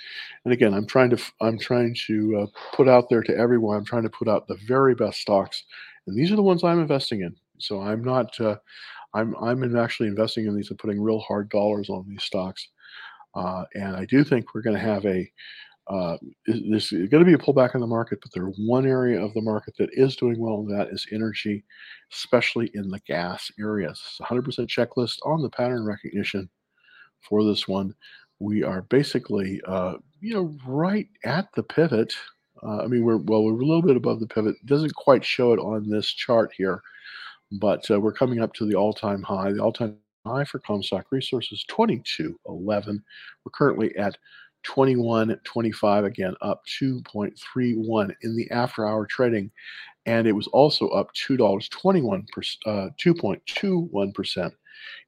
and 0.44 0.52
again, 0.52 0.74
I'm 0.74 0.86
trying 0.86 1.08
to 1.10 1.22
I'm 1.40 1.58
trying 1.58 1.96
to 2.06 2.46
put 2.74 2.88
out 2.88 3.08
there 3.08 3.22
to 3.22 3.34
everyone. 3.34 3.78
I'm 3.78 3.86
trying 3.86 4.02
to 4.02 4.10
put 4.10 4.28
out 4.28 4.46
the 4.46 4.58
very 4.66 4.94
best 4.94 5.20
stocks, 5.20 5.64
and 6.06 6.14
these 6.14 6.30
are 6.30 6.36
the 6.36 6.42
ones 6.42 6.62
I'm 6.62 6.80
investing 6.80 7.22
in. 7.22 7.34
So 7.58 7.80
I'm 7.80 8.02
not. 8.02 8.38
Uh, 8.40 8.56
I'm 9.14 9.34
I'm 9.36 9.76
actually 9.76 10.08
investing 10.08 10.46
in 10.46 10.54
these 10.54 10.70
and 10.70 10.78
putting 10.78 11.00
real 11.00 11.20
hard 11.20 11.48
dollars 11.48 11.88
on 11.88 12.06
these 12.08 12.22
stocks. 12.22 12.68
Uh, 13.34 13.64
and 13.74 13.96
I 13.96 14.04
do 14.06 14.24
think 14.24 14.54
we're 14.54 14.62
going 14.62 14.76
to 14.76 14.82
have 14.82 15.04
a 15.04 15.30
uh, 15.88 16.16
there's 16.46 16.90
going 16.90 17.10
to 17.10 17.24
be 17.24 17.34
a 17.34 17.38
pullback 17.38 17.74
in 17.74 17.80
the 17.80 17.86
market, 17.86 18.18
but 18.20 18.30
there's 18.34 18.56
one 18.58 18.86
area 18.86 19.22
of 19.22 19.32
the 19.34 19.40
market 19.40 19.74
that 19.78 19.90
is 19.92 20.16
doing 20.16 20.38
well, 20.38 20.58
and 20.60 20.70
that 20.70 20.88
is 20.88 21.06
energy, 21.12 21.64
especially 22.12 22.70
in 22.74 22.90
the 22.90 22.98
gas 23.06 23.52
areas. 23.60 24.02
It's 24.04 24.28
100% 24.28 24.66
checklist 24.66 25.18
on 25.24 25.42
the 25.42 25.50
pattern 25.50 25.84
recognition 25.84 26.48
for 27.20 27.44
this 27.44 27.68
one. 27.68 27.94
We 28.40 28.64
are 28.64 28.82
basically, 28.82 29.60
uh, 29.66 29.94
you 30.20 30.34
know, 30.34 30.56
right 30.66 31.08
at 31.24 31.48
the 31.54 31.62
pivot. 31.62 32.12
Uh, 32.62 32.82
I 32.82 32.86
mean, 32.88 33.04
we're 33.04 33.18
well, 33.18 33.44
we're 33.44 33.52
a 33.52 33.64
little 33.64 33.82
bit 33.82 33.96
above 33.96 34.18
the 34.18 34.26
pivot. 34.26 34.56
Doesn't 34.66 34.94
quite 34.94 35.24
show 35.24 35.52
it 35.52 35.58
on 35.58 35.88
this 35.88 36.08
chart 36.08 36.52
here, 36.56 36.82
but 37.52 37.88
uh, 37.90 38.00
we're 38.00 38.12
coming 38.12 38.40
up 38.40 38.52
to 38.54 38.66
the 38.66 38.74
all-time 38.74 39.22
high. 39.22 39.52
The 39.52 39.62
all-time 39.62 39.96
high 40.26 40.44
for 40.44 40.58
Comstock 40.60 41.06
Resources 41.10 41.64
2211. 41.68 43.02
We're 43.44 43.50
currently 43.52 43.96
at 43.96 44.16
2125 44.64 46.04
again, 46.04 46.34
up 46.42 46.62
2.31 46.80 48.12
in 48.22 48.36
the 48.36 48.50
after-hour 48.50 49.06
trading, 49.06 49.50
and 50.06 50.26
it 50.26 50.32
was 50.32 50.48
also 50.48 50.88
up 50.88 51.12
two 51.14 51.36
dollars 51.36 51.68
21 51.70 52.26
uh, 52.66 52.88
2.21 53.04 54.14
percent 54.14 54.54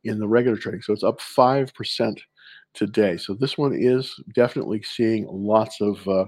in 0.05 0.19
the 0.19 0.29
regular 0.29 0.57
trading. 0.57 0.83
So 0.83 0.93
it's 0.93 1.05
up 1.05 1.21
five 1.21 1.75
percent 1.75 2.21
today. 2.75 3.17
So 3.17 3.35
this 3.35 3.59
one 3.59 3.75
is 3.75 4.15
definitely 4.35 4.83
seeing 4.83 5.27
lots 5.31 5.81
of 5.81 6.07
uh, 6.09 6.27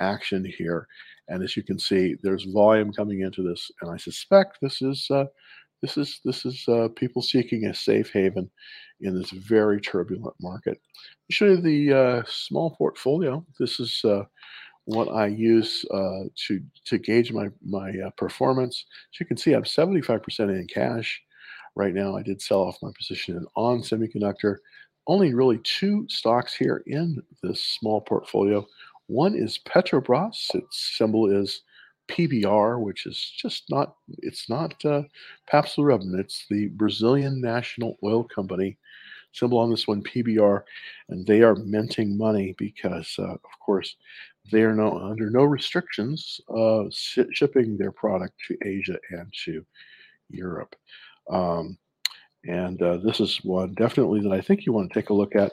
action 0.00 0.44
here. 0.58 0.86
And 1.28 1.42
as 1.42 1.56
you 1.56 1.62
can 1.62 1.78
see, 1.78 2.16
there's 2.22 2.44
volume 2.44 2.92
coming 2.92 3.20
into 3.20 3.42
this, 3.42 3.70
and 3.80 3.90
I 3.90 3.96
suspect 3.96 4.58
this 4.60 4.80
is 4.80 5.08
uh, 5.10 5.26
this 5.82 5.96
is 5.96 6.20
this 6.24 6.44
is 6.44 6.64
uh, 6.68 6.88
people 6.96 7.22
seeking 7.22 7.66
a 7.66 7.74
safe 7.74 8.10
haven 8.12 8.50
in 9.00 9.18
this 9.18 9.30
very 9.30 9.80
turbulent 9.80 10.34
market. 10.40 10.80
I'll 10.96 11.30
show 11.30 11.46
you 11.46 11.56
the 11.58 11.92
uh, 11.92 12.22
small 12.26 12.70
portfolio. 12.76 13.44
This 13.58 13.78
is 13.80 14.00
uh, 14.04 14.24
what 14.86 15.08
I 15.08 15.26
use 15.26 15.84
uh, 15.92 16.24
to 16.46 16.60
to 16.86 16.98
gauge 16.98 17.32
my 17.32 17.48
my 17.64 17.90
uh, 18.06 18.10
performance. 18.16 18.86
As 19.12 19.20
you 19.20 19.26
can 19.26 19.36
see, 19.36 19.52
I'm 19.52 19.64
75% 19.64 20.38
in 20.38 20.66
cash 20.72 21.20
right 21.74 21.94
now. 21.94 22.16
I 22.16 22.22
did 22.22 22.40
sell 22.40 22.60
off 22.60 22.82
my 22.82 22.90
position 22.96 23.36
in 23.36 23.46
on 23.54 23.80
semiconductor. 23.80 24.56
Only 25.08 25.34
really 25.34 25.58
two 25.58 26.06
stocks 26.08 26.54
here 26.54 26.82
in 26.86 27.22
this 27.42 27.62
small 27.62 28.00
portfolio. 28.00 28.66
One 29.06 29.34
is 29.34 29.58
Petrobras. 29.66 30.54
Its 30.54 30.96
symbol 30.96 31.30
is 31.30 31.62
PBR, 32.08 32.80
which 32.80 33.06
is 33.06 33.32
just 33.36 33.64
not, 33.70 33.96
it's 34.18 34.48
not 34.48 34.74
uh, 34.84 35.02
Pabst 35.48 35.76
Blue 35.76 35.86
Ribbon. 35.86 36.18
It's 36.18 36.46
the 36.50 36.68
Brazilian 36.68 37.40
National 37.40 37.96
Oil 38.02 38.24
Company. 38.24 38.78
Symbol 39.32 39.58
on 39.58 39.70
this 39.70 39.86
one, 39.86 40.02
PBR, 40.02 40.62
and 41.10 41.26
they 41.26 41.42
are 41.42 41.56
minting 41.56 42.16
money 42.16 42.54
because, 42.56 43.14
uh, 43.18 43.34
of 43.34 43.58
course, 43.60 43.96
they 44.50 44.62
are 44.62 44.74
no, 44.74 44.98
under 44.98 45.28
no 45.28 45.42
restrictions 45.44 46.40
uh, 46.48 46.84
shipping 46.90 47.76
their 47.76 47.92
product 47.92 48.34
to 48.48 48.56
Asia 48.64 48.96
and 49.10 49.30
to 49.44 49.64
Europe. 50.30 50.74
Um, 51.30 51.76
and 52.44 52.80
uh, 52.80 52.98
this 52.98 53.20
is 53.20 53.38
one 53.42 53.74
definitely 53.74 54.20
that 54.22 54.32
I 54.32 54.40
think 54.40 54.64
you 54.64 54.72
want 54.72 54.90
to 54.90 54.94
take 54.98 55.10
a 55.10 55.14
look 55.14 55.34
at 55.34 55.52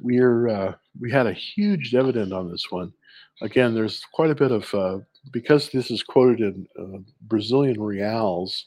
we're 0.00 0.48
uh, 0.48 0.74
we 1.00 1.10
had 1.10 1.26
a 1.26 1.32
huge 1.32 1.90
dividend 1.90 2.32
on 2.32 2.50
this 2.50 2.70
one 2.70 2.92
again, 3.40 3.74
there's 3.74 4.04
quite 4.12 4.30
a 4.30 4.34
bit 4.34 4.52
of 4.52 4.72
uh, 4.74 4.98
because 5.32 5.70
this 5.70 5.90
is 5.90 6.02
quoted 6.02 6.40
in 6.40 6.66
uh, 6.78 6.98
Brazilian 7.22 7.80
reals. 7.80 8.66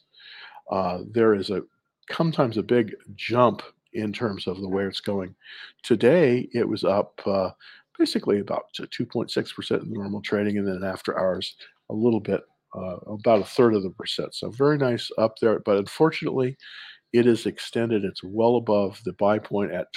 Uh, 0.71 0.99
there 1.11 1.33
is 1.33 1.49
a 1.49 1.61
sometimes 2.11 2.57
a 2.57 2.63
big 2.63 2.95
jump 3.15 3.61
in 3.93 4.13
terms 4.13 4.47
of 4.47 4.61
the 4.61 4.69
way 4.69 4.83
it's 4.83 5.01
going. 5.01 5.35
Today, 5.83 6.47
it 6.53 6.67
was 6.67 6.83
up 6.83 7.19
uh, 7.25 7.51
basically 7.97 8.39
about 8.39 8.65
2.6% 8.77 9.83
in 9.83 9.93
normal 9.93 10.21
trading, 10.21 10.57
and 10.57 10.67
then 10.67 10.83
after 10.83 11.17
hours, 11.17 11.55
a 11.89 11.93
little 11.93 12.19
bit, 12.19 12.41
uh, 12.75 12.97
about 13.07 13.41
a 13.41 13.45
third 13.45 13.73
of 13.73 13.81
the 13.81 13.89
percent. 13.89 14.35
So 14.35 14.51
very 14.51 14.77
nice 14.77 15.09
up 15.17 15.37
there. 15.39 15.59
But 15.59 15.77
unfortunately, 15.77 16.55
it 17.13 17.25
is 17.25 17.47
extended. 17.47 18.05
It's 18.05 18.23
well 18.23 18.57
above 18.57 19.01
the 19.05 19.13
buy 19.13 19.39
point 19.39 19.71
at 19.71 19.91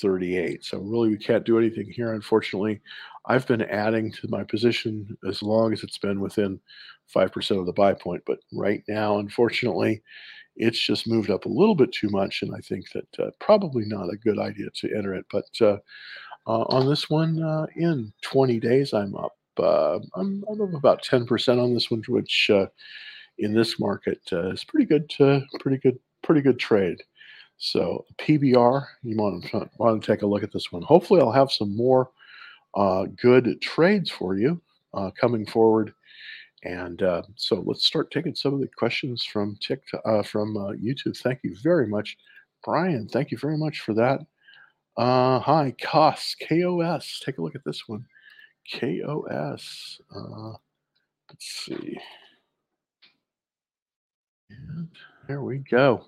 1238. 0.00 0.64
So 0.64 0.78
really, 0.78 1.10
we 1.10 1.18
can't 1.18 1.44
do 1.44 1.58
anything 1.58 1.90
here, 1.90 2.14
unfortunately. 2.14 2.80
I've 3.26 3.46
been 3.46 3.62
adding 3.62 4.10
to 4.12 4.28
my 4.28 4.42
position 4.42 5.16
as 5.28 5.42
long 5.42 5.72
as 5.72 5.82
it's 5.82 5.98
been 5.98 6.20
within 6.20 6.60
5% 7.14 7.60
of 7.60 7.66
the 7.66 7.72
buy 7.72 7.94
point. 7.94 8.22
But 8.26 8.40
right 8.52 8.82
now, 8.88 9.18
unfortunately, 9.18 10.02
it's 10.56 10.80
just 10.80 11.08
moved 11.08 11.30
up 11.30 11.44
a 11.44 11.50
little 11.50 11.74
bit 11.74 11.92
too 11.92 12.08
much. 12.08 12.42
And 12.42 12.54
I 12.54 12.58
think 12.58 12.86
that 12.92 13.18
uh, 13.18 13.30
probably 13.38 13.84
not 13.86 14.12
a 14.12 14.16
good 14.16 14.38
idea 14.38 14.68
to 14.74 14.96
enter 14.96 15.14
it. 15.14 15.26
But 15.30 15.48
uh, 15.60 15.78
uh, 16.46 16.64
on 16.68 16.88
this 16.88 17.08
one, 17.08 17.42
uh, 17.42 17.66
in 17.76 18.12
20 18.22 18.60
days, 18.60 18.92
I'm 18.92 19.14
up. 19.14 19.36
Uh, 19.58 19.98
I'm, 20.14 20.42
I'm, 20.50 20.60
up 20.62 20.74
about 20.74 21.04
10% 21.04 21.62
on 21.62 21.74
this 21.74 21.90
one, 21.90 22.02
which 22.08 22.50
uh, 22.52 22.66
in 23.38 23.52
this 23.52 23.78
market 23.78 24.20
is 24.32 24.64
pretty 24.64 24.86
good. 24.86 25.12
pretty 25.60 25.78
good. 25.78 25.98
Pretty 26.22 26.40
good 26.40 26.58
trade. 26.58 27.02
So 27.64 28.04
PBR, 28.18 28.86
you 29.04 29.16
want 29.16 29.44
to 29.44 29.70
want 29.78 30.02
to 30.02 30.12
take 30.12 30.22
a 30.22 30.26
look 30.26 30.42
at 30.42 30.52
this 30.52 30.72
one. 30.72 30.82
Hopefully, 30.82 31.20
I'll 31.20 31.30
have 31.30 31.52
some 31.52 31.76
more 31.76 32.10
uh, 32.74 33.06
good 33.16 33.62
trades 33.62 34.10
for 34.10 34.36
you 34.36 34.60
uh, 34.94 35.12
coming 35.12 35.46
forward. 35.46 35.94
And 36.64 37.00
uh, 37.02 37.22
so 37.36 37.62
let's 37.64 37.86
start 37.86 38.10
taking 38.10 38.34
some 38.34 38.52
of 38.52 38.58
the 38.58 38.68
questions 38.76 39.24
from 39.24 39.56
TikTok, 39.60 40.02
uh, 40.04 40.24
from 40.24 40.56
uh, 40.56 40.72
YouTube. 40.72 41.16
Thank 41.16 41.38
you 41.44 41.54
very 41.62 41.86
much, 41.86 42.16
Brian. 42.64 43.06
Thank 43.08 43.30
you 43.30 43.38
very 43.38 43.56
much 43.56 43.78
for 43.82 43.94
that. 43.94 44.22
Uh, 44.96 45.38
hi, 45.38 45.72
KOS, 45.80 46.34
KOS. 46.48 47.22
Take 47.24 47.38
a 47.38 47.42
look 47.42 47.54
at 47.54 47.64
this 47.64 47.84
one. 47.86 48.04
KOS. 48.72 50.00
let's 51.30 51.46
see. 51.46 51.96
And 54.50 54.88
there 55.28 55.42
we 55.42 55.58
go. 55.58 56.06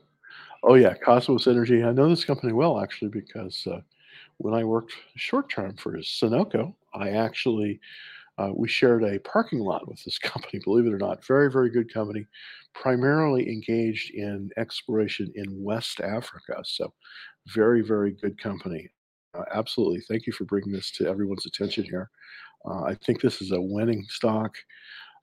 Oh 0.67 0.75
yeah, 0.75 0.95
Kosmos 0.95 1.47
Energy. 1.47 1.83
I 1.85 1.93
know 1.93 2.09
this 2.09 2.25
company 2.25 2.53
well 2.53 2.81
actually 2.81 3.11
because 3.11 3.67
when 4.39 4.55
I 4.55 4.65
worked 4.65 4.95
short 5.17 5.51
term 5.51 5.77
for 5.77 5.93
Sunoco, 5.99 6.75
I 6.95 7.11
actually 7.11 7.81
uh, 8.39 8.51
we 8.55 8.69
shared 8.69 9.05
a 9.05 9.21
parking 9.21 9.61
lot 9.61 9.89
with 9.89 10.03
this 10.05 10.19
company. 10.31 10.61
Believe 10.65 10.87
it 10.87 10.95
or 10.95 10.99
not, 10.99 11.25
very 11.27 11.51
very 11.51 11.71
good 11.71 11.93
company, 11.93 12.27
primarily 12.75 13.49
engaged 13.51 14.15
in 14.15 14.51
exploration 14.59 15.33
in 15.37 15.63
West 15.63 16.01
Africa. 16.01 16.63
So, 16.65 16.95
very 17.49 17.83
very 17.83 18.13
good 18.13 18.39
company. 18.41 18.91
Uh, 19.35 19.45
absolutely, 19.55 20.03
thank 20.09 20.27
you 20.27 20.33
for 20.35 20.45
bringing 20.47 20.73
this 20.73 20.93
to 20.93 21.09
everyone's 21.09 21.47
attention 21.47 21.85
here. 21.85 22.11
Uh, 22.67 22.85
I 22.85 22.95
think 22.97 23.21
this 23.23 23.43
is 23.43 23.53
a 23.53 23.61
winning 23.61 24.05
stock. 24.09 24.57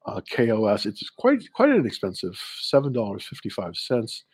Uh, 0.06 0.22
KOS. 0.36 0.88
It's 0.88 1.10
quite 1.12 1.44
quite 1.54 1.70
inexpensive, 1.70 2.36
seven 2.62 2.94
dollars 2.94 3.26
fifty 3.28 3.50
five 3.50 3.76
cents. 3.78 4.26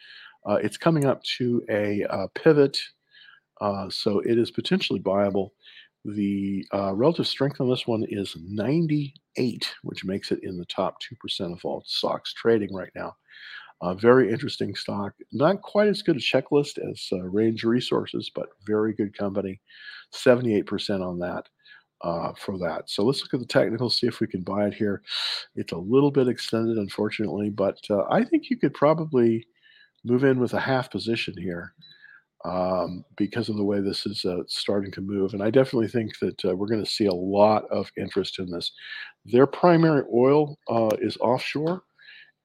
Uh, 0.47 0.55
it's 0.55 0.77
coming 0.77 1.05
up 1.05 1.21
to 1.23 1.63
a 1.69 2.03
uh, 2.05 2.27
pivot 2.35 2.79
uh, 3.61 3.89
so 3.89 4.19
it 4.19 4.37
is 4.37 4.51
potentially 4.51 4.99
viable. 4.99 5.53
The 6.05 6.65
uh, 6.73 6.93
relative 6.93 7.27
strength 7.27 7.59
on 7.59 7.69
this 7.69 7.87
one 7.87 8.05
is 8.07 8.35
98, 8.39 9.73
which 9.83 10.05
makes 10.05 10.31
it 10.31 10.39
in 10.43 10.57
the 10.57 10.65
top 10.65 10.97
2% 11.01 11.53
of 11.53 11.65
all 11.65 11.83
stocks 11.85 12.33
trading 12.33 12.73
right 12.73 12.91
now. 12.95 13.15
Uh, 13.81 13.93
very 13.93 14.31
interesting 14.31 14.73
stock. 14.75 15.13
Not 15.31 15.61
quite 15.61 15.87
as 15.87 16.01
good 16.01 16.15
a 16.15 16.19
checklist 16.19 16.79
as 16.79 17.07
uh, 17.11 17.21
Range 17.23 17.63
Resources, 17.63 18.31
but 18.33 18.49
very 18.65 18.93
good 18.93 19.15
company. 19.15 19.59
78% 20.13 21.05
on 21.05 21.19
that 21.19 21.47
uh, 22.01 22.31
for 22.33 22.57
that. 22.59 22.89
So 22.89 23.03
let's 23.03 23.21
look 23.21 23.33
at 23.33 23.39
the 23.39 23.45
technical, 23.45 23.89
see 23.89 24.07
if 24.07 24.19
we 24.19 24.27
can 24.27 24.41
buy 24.41 24.67
it 24.67 24.73
here. 24.73 25.03
It's 25.55 25.73
a 25.73 25.77
little 25.77 26.09
bit 26.09 26.27
extended, 26.27 26.77
unfortunately, 26.77 27.49
but 27.49 27.79
uh, 27.89 28.03
I 28.09 28.23
think 28.23 28.49
you 28.49 28.57
could 28.57 28.73
probably 28.73 29.45
move 30.07 30.23
in 30.23 30.39
with 30.39 30.53
a 30.53 30.59
half 30.59 30.89
position 30.89 31.35
here 31.37 31.73
um, 32.45 33.03
because 33.17 33.49
of 33.49 33.57
the 33.57 33.63
way 33.63 33.81
this 33.81 34.05
is 34.05 34.23
uh, 34.25 34.43
starting 34.47 34.91
to 34.91 35.01
move. 35.01 35.33
And 35.33 35.43
I 35.43 35.49
definitely 35.49 35.87
think 35.87 36.17
that 36.19 36.45
uh, 36.45 36.55
we're 36.55 36.67
going 36.67 36.83
to 36.83 36.89
see 36.89 37.07
a 37.07 37.13
lot 37.13 37.63
of 37.71 37.91
interest 37.97 38.39
in 38.39 38.49
this. 38.49 38.71
Their 39.25 39.47
primary 39.47 40.03
oil 40.13 40.57
uh, 40.69 40.95
is 41.01 41.17
offshore, 41.17 41.83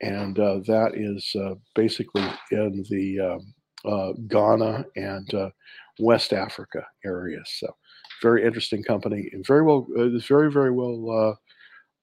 and 0.01 0.39
uh, 0.39 0.61
that 0.67 0.93
is 0.95 1.31
uh, 1.37 1.55
basically 1.75 2.25
in 2.51 2.85
the 2.91 3.21
um, 3.21 3.55
uh, 3.85 4.13
Ghana 4.29 4.87
and 4.97 5.53
West 5.99 6.33
Africa 6.33 6.85
areas. 7.05 7.49
So, 7.59 7.69
very 8.23 8.45
interesting 8.45 8.83
company 8.83 9.29
and 9.33 9.47
very 9.47 9.63
well, 9.63 9.87
it's 9.97 10.27
very, 10.27 10.51
very 10.51 10.71
well. 10.71 11.37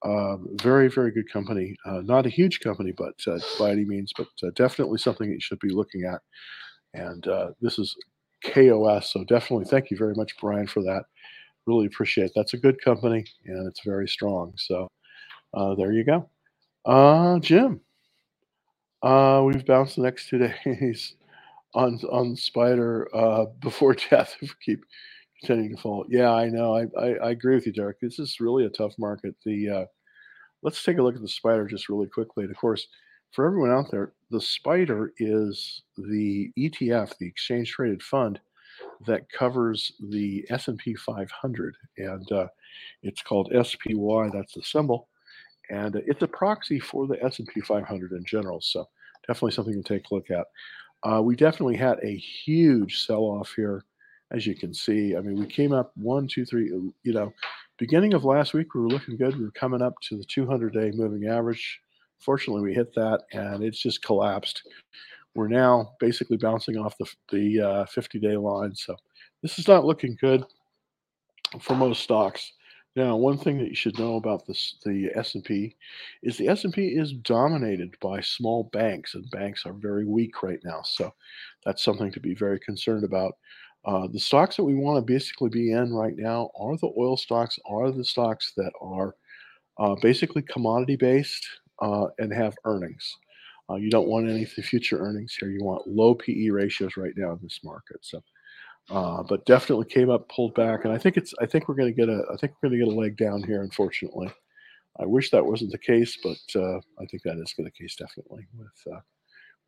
Uh, 0.02 0.36
very, 0.62 0.88
very 0.88 1.10
good 1.10 1.30
company. 1.30 1.76
Uh, 1.84 2.00
not 2.04 2.26
a 2.26 2.30
huge 2.30 2.60
company, 2.60 2.92
but 2.96 3.14
uh, 3.26 3.38
by 3.58 3.70
any 3.70 3.84
means, 3.84 4.12
but 4.16 4.28
definitely 4.54 4.98
something 4.98 5.30
you 5.30 5.40
should 5.40 5.58
be 5.60 5.68
looking 5.70 6.04
at. 6.04 6.20
And 6.94 7.26
uh, 7.28 7.50
this 7.60 7.78
is 7.78 7.94
KOS. 8.44 9.12
So 9.12 9.24
definitely 9.24 9.66
thank 9.66 9.90
you 9.90 9.96
very 9.96 10.14
much, 10.14 10.32
Brian, 10.40 10.66
for 10.66 10.82
that. 10.82 11.04
Really 11.66 11.86
appreciate 11.86 12.26
it. 12.26 12.32
That's 12.34 12.54
a 12.54 12.58
good 12.58 12.82
company 12.82 13.24
and 13.44 13.66
it's 13.68 13.84
very 13.84 14.08
strong. 14.08 14.52
So 14.56 14.88
uh, 15.54 15.74
there 15.74 15.92
you 15.92 16.04
go. 16.04 16.28
Uh, 16.84 17.38
Jim, 17.40 17.80
uh, 19.02 19.42
we've 19.46 19.66
bounced 19.66 19.96
the 19.96 20.02
next 20.02 20.28
two 20.28 20.38
days 20.64 21.14
on 21.74 22.00
on 22.10 22.34
Spider 22.36 23.08
uh, 23.14 23.46
before 23.60 23.94
death. 24.10 24.36
If 24.40 24.50
we 24.50 24.74
keep 24.74 24.84
continuing 25.40 25.76
to 25.76 25.82
fall. 25.82 26.04
Yeah, 26.08 26.32
I 26.32 26.48
know. 26.48 26.76
I, 26.76 26.86
I, 26.98 27.14
I 27.14 27.30
agree 27.30 27.54
with 27.54 27.66
you, 27.66 27.72
Derek. 27.72 28.00
This 28.00 28.18
is 28.18 28.40
really 28.40 28.66
a 28.66 28.70
tough 28.70 28.94
market. 28.98 29.34
The 29.44 29.68
uh, 29.68 29.84
let's 30.62 30.82
take 30.82 30.98
a 30.98 31.02
look 31.02 31.16
at 31.16 31.22
the 31.22 31.28
Spider 31.28 31.66
just 31.66 31.88
really 31.88 32.06
quickly. 32.06 32.44
And 32.44 32.50
of 32.50 32.56
course, 32.56 32.86
for 33.32 33.46
everyone 33.46 33.70
out 33.70 33.90
there, 33.90 34.12
the 34.30 34.40
SPIDER 34.40 35.12
is 35.18 35.82
the 35.96 36.50
ETF, 36.58 37.16
the 37.18 37.26
exchange 37.26 37.70
traded 37.70 38.02
fund 38.02 38.40
that 39.06 39.30
covers 39.30 39.92
the 40.10 40.44
S&P 40.50 40.94
500, 40.94 41.76
and 41.98 42.32
uh, 42.32 42.46
it's 43.02 43.22
called 43.22 43.52
SPY. 43.52 44.30
That's 44.32 44.54
the 44.54 44.62
symbol, 44.62 45.08
and 45.70 45.96
it's 45.96 46.22
a 46.22 46.28
proxy 46.28 46.80
for 46.80 47.06
the 47.06 47.22
S&P 47.24 47.60
500 47.60 48.12
in 48.12 48.24
general. 48.24 48.60
So 48.60 48.88
definitely 49.26 49.52
something 49.52 49.82
to 49.82 49.94
take 49.94 50.10
a 50.10 50.14
look 50.14 50.30
at. 50.30 50.46
Uh, 51.02 51.22
we 51.22 51.34
definitely 51.34 51.76
had 51.76 51.98
a 52.02 52.16
huge 52.16 53.06
sell-off 53.06 53.52
here, 53.56 53.84
as 54.32 54.46
you 54.46 54.54
can 54.54 54.72
see. 54.72 55.16
I 55.16 55.20
mean, 55.20 55.38
we 55.38 55.46
came 55.46 55.72
up 55.72 55.92
one, 55.96 56.28
two, 56.28 56.44
three. 56.44 56.66
You 56.66 57.12
know, 57.12 57.32
beginning 57.78 58.14
of 58.14 58.24
last 58.24 58.54
week, 58.54 58.74
we 58.74 58.80
were 58.80 58.88
looking 58.88 59.16
good. 59.16 59.36
We 59.36 59.44
were 59.44 59.50
coming 59.52 59.82
up 59.82 59.94
to 60.08 60.16
the 60.16 60.24
200-day 60.24 60.92
moving 60.94 61.28
average 61.28 61.80
Fortunately, 62.20 62.62
we 62.62 62.74
hit 62.74 62.94
that 62.94 63.22
and 63.32 63.64
it's 63.64 63.80
just 63.80 64.04
collapsed. 64.04 64.62
We're 65.34 65.48
now 65.48 65.92
basically 66.00 66.36
bouncing 66.36 66.76
off 66.76 66.96
the, 66.98 67.06
the 67.32 67.60
uh, 67.60 67.84
50 67.86 68.18
day 68.18 68.36
line. 68.36 68.74
So 68.74 68.94
this 69.42 69.58
is 69.58 69.66
not 69.66 69.84
looking 69.84 70.16
good 70.20 70.44
for 71.60 71.74
most 71.74 72.02
stocks. 72.02 72.52
Now, 72.96 73.16
one 73.16 73.38
thing 73.38 73.56
that 73.58 73.68
you 73.68 73.76
should 73.76 73.98
know 73.98 74.16
about 74.16 74.46
this, 74.46 74.76
the 74.84 75.10
S&P 75.14 75.76
is 76.24 76.36
the 76.36 76.48
S&P 76.48 76.88
is 76.88 77.12
dominated 77.12 77.94
by 78.02 78.20
small 78.20 78.64
banks, 78.72 79.14
and 79.14 79.30
banks 79.30 79.64
are 79.64 79.72
very 79.72 80.04
weak 80.04 80.42
right 80.42 80.58
now. 80.64 80.82
So 80.82 81.14
that's 81.64 81.84
something 81.84 82.10
to 82.10 82.20
be 82.20 82.34
very 82.34 82.58
concerned 82.58 83.04
about. 83.04 83.34
Uh, 83.84 84.06
the 84.12 84.20
stocks 84.20 84.56
that 84.56 84.64
we 84.64 84.74
want 84.74 84.98
to 84.98 85.12
basically 85.12 85.48
be 85.48 85.72
in 85.72 85.92
right 85.92 86.16
now 86.16 86.50
are 86.58 86.76
the 86.76 86.92
oil 86.98 87.16
stocks, 87.16 87.58
are 87.66 87.90
the 87.90 88.04
stocks 88.04 88.52
that 88.56 88.72
are 88.80 89.14
uh, 89.78 89.94
basically 90.02 90.42
commodity 90.42 90.96
based 90.96 91.46
uh, 91.80 92.06
and 92.18 92.32
have 92.32 92.54
earnings. 92.64 93.16
Uh, 93.70 93.76
you 93.76 93.90
don't 93.90 94.08
want 94.08 94.28
any 94.28 94.44
future 94.44 94.98
earnings 94.98 95.36
here. 95.38 95.48
You 95.48 95.64
want 95.64 95.86
low 95.86 96.14
PE 96.14 96.48
ratios 96.48 96.96
right 96.96 97.14
now 97.16 97.32
in 97.32 97.38
this 97.42 97.60
market. 97.64 97.98
So, 98.02 98.20
uh, 98.90 99.22
but 99.22 99.46
definitely 99.46 99.86
came 99.86 100.10
up, 100.10 100.28
pulled 100.28 100.54
back, 100.54 100.84
and 100.84 100.92
I 100.92 100.98
think 100.98 101.16
it's. 101.16 101.32
I 101.40 101.46
think 101.46 101.68
we're 101.68 101.76
going 101.76 101.94
to 101.94 101.96
get 101.96 102.08
a. 102.08 102.22
I 102.32 102.36
think 102.36 102.54
we're 102.54 102.68
going 102.68 102.80
to 102.80 102.84
get 102.84 102.92
a 102.92 102.98
leg 102.98 103.16
down 103.16 103.44
here. 103.44 103.62
Unfortunately, 103.62 104.28
I 104.98 105.06
wish 105.06 105.30
that 105.30 105.46
wasn't 105.46 105.70
the 105.70 105.78
case, 105.78 106.18
but 106.22 106.36
I 106.56 107.06
think 107.06 107.22
that 107.22 107.38
is 107.38 107.54
going 107.54 107.58
to 107.58 107.62
be 107.62 107.64
the 107.64 107.70
case 107.70 107.94
definitely 107.94 108.46
with 108.58 109.02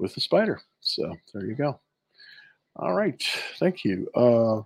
with 0.01 0.15
the 0.15 0.21
spider. 0.21 0.61
So 0.81 1.15
there 1.33 1.47
you 1.47 1.55
go. 1.55 1.81
All 2.77 2.95
right, 2.95 3.23
thank 3.59 3.85
you. 3.85 4.09
Uh, 4.15 4.63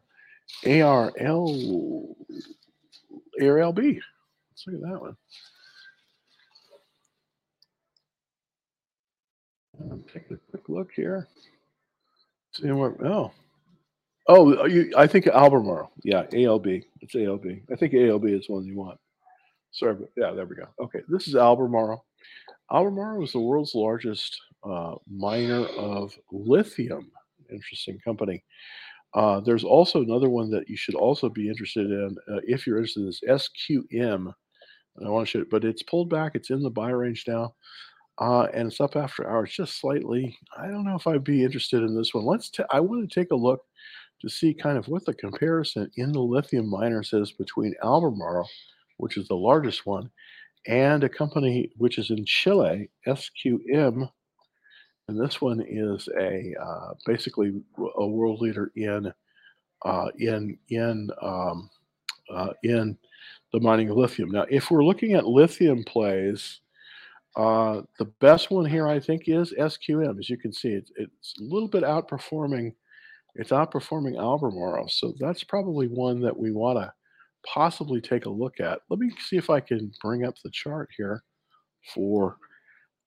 ARL 0.64 2.16
ARLB. 3.40 4.00
Let's 4.50 4.66
look 4.66 4.76
at 4.76 4.90
that 4.90 5.00
one. 5.00 5.16
take 10.12 10.30
a 10.30 10.36
quick 10.50 10.68
look 10.68 10.90
here. 10.94 11.28
See 12.52 12.70
what? 12.70 12.94
Oh, 13.04 13.32
oh, 14.28 14.64
you, 14.66 14.92
I 14.96 15.06
think 15.06 15.26
Albemarle. 15.26 15.90
Yeah, 16.02 16.22
ALB. 16.32 16.82
It's 17.00 17.14
ALB. 17.14 17.62
I 17.70 17.76
think 17.76 17.92
ALB 17.92 18.25
is 18.26 18.48
one 18.48 18.64
you 18.64 18.76
want. 18.76 18.98
Sorry, 19.72 19.94
but 19.94 20.08
yeah, 20.16 20.32
there 20.32 20.46
we 20.46 20.56
go. 20.56 20.66
Okay, 20.80 21.00
this 21.08 21.28
is 21.28 21.36
Albemarle. 21.36 22.04
Albemarle 22.72 23.25
is 23.25 23.32
the 23.32 23.40
world's 23.40 23.75
largest 23.75 24.40
uh, 24.64 24.94
miner 25.08 25.66
of 25.66 26.16
lithium. 26.32 27.10
Interesting 27.50 27.99
company. 28.05 28.45
Uh, 29.15 29.41
there's 29.41 29.65
also 29.65 30.03
another 30.03 30.29
one 30.29 30.50
that 30.50 30.69
you 30.69 30.76
should 30.76 30.95
also 30.95 31.29
be 31.29 31.49
interested 31.49 31.87
in 31.87 32.17
uh, 32.31 32.41
if 32.45 32.67
you're 32.67 32.76
interested 32.76 33.00
in 33.00 33.07
this 33.07 33.21
SQM. 33.29 34.33
I 35.05 35.09
want 35.09 35.26
to 35.26 35.31
show 35.31 35.41
it, 35.41 35.50
but 35.50 35.65
it's 35.65 35.83
pulled 35.83 36.11
back. 36.11 36.33
It's 36.35 36.50
in 36.50 36.62
the 36.62 36.71
buy 36.71 36.91
range 36.91 37.25
now, 37.29 37.55
uh, 38.19 38.45
and 38.55 38.69
it's 38.69 38.81
up 38.81 38.97
after 38.97 39.29
hours 39.29 39.53
just 39.53 39.79
slightly. 39.81 40.37
I 40.57 40.67
don't 40.69 40.85
know 40.85 40.97
if 40.97 41.07
I'd 41.07 41.25
be 41.25 41.45
interested 41.45 41.83
in 41.83 41.97
this 41.97 42.15
one. 42.15 42.25
Let's. 42.25 42.50
T- 42.50 42.62
I 42.71 42.81
want 42.81 43.09
to 43.09 43.21
take 43.21 43.31
a 43.31 43.37
look 43.37 43.61
to 44.23 44.29
see 44.29 44.55
kind 44.55 44.79
of 44.79 44.88
what 44.88 45.05
the 45.05 45.15
comparison 45.15 45.91
in 45.97 46.12
the 46.12 46.21
lithium 46.21 46.71
miners 46.71 47.12
is 47.12 47.33
between 47.33 47.75
Albemarle, 47.83 48.49
which 48.97 49.17
is 49.17 49.29
the 49.29 49.37
largest 49.37 49.85
one, 49.87 50.11
and 50.67 51.05
a 51.05 51.09
company 51.09 51.71
which 51.76 51.99
is 51.99 52.11
in 52.11 52.25
Chile, 52.25 52.91
SQM. 53.07 54.11
And 55.08 55.20
this 55.20 55.40
one 55.40 55.64
is 55.68 56.08
a 56.18 56.54
uh, 56.60 56.94
basically 57.04 57.62
a 57.96 58.06
world 58.06 58.40
leader 58.40 58.72
in 58.75 59.12
uh, 59.84 60.08
in 60.18 60.58
in 60.68 61.10
um, 61.22 61.70
uh, 62.34 62.52
in 62.64 62.98
the 63.52 63.60
mining 63.60 63.90
of 63.90 63.96
lithium. 63.96 64.30
Now, 64.30 64.46
if 64.50 64.70
we're 64.70 64.84
looking 64.84 65.12
at 65.12 65.26
lithium 65.26 65.84
plays, 65.84 66.60
uh, 67.36 67.82
the 68.00 68.06
best 68.20 68.50
one 68.50 68.64
here 68.64 68.88
I 68.88 68.98
think 68.98 69.28
is 69.28 69.54
SQM. 69.56 70.18
As 70.18 70.28
you 70.28 70.36
can 70.36 70.52
see, 70.52 70.70
it's, 70.70 70.90
it's 70.96 71.34
a 71.38 71.44
little 71.44 71.68
bit 71.68 71.84
outperforming. 71.84 72.72
It's 73.36 73.50
outperforming 73.50 74.18
Albemarle, 74.18 74.88
so 74.88 75.14
that's 75.20 75.44
probably 75.44 75.86
one 75.86 76.20
that 76.22 76.36
we 76.36 76.50
want 76.50 76.78
to 76.78 76.92
possibly 77.46 78.00
take 78.00 78.26
a 78.26 78.30
look 78.30 78.58
at. 78.58 78.80
Let 78.90 78.98
me 78.98 79.12
see 79.20 79.36
if 79.36 79.50
I 79.50 79.60
can 79.60 79.92
bring 80.02 80.25
up 80.25 80.34
the 80.42 80.50
chart 80.50 80.88
here 80.96 81.22
for 81.94 82.38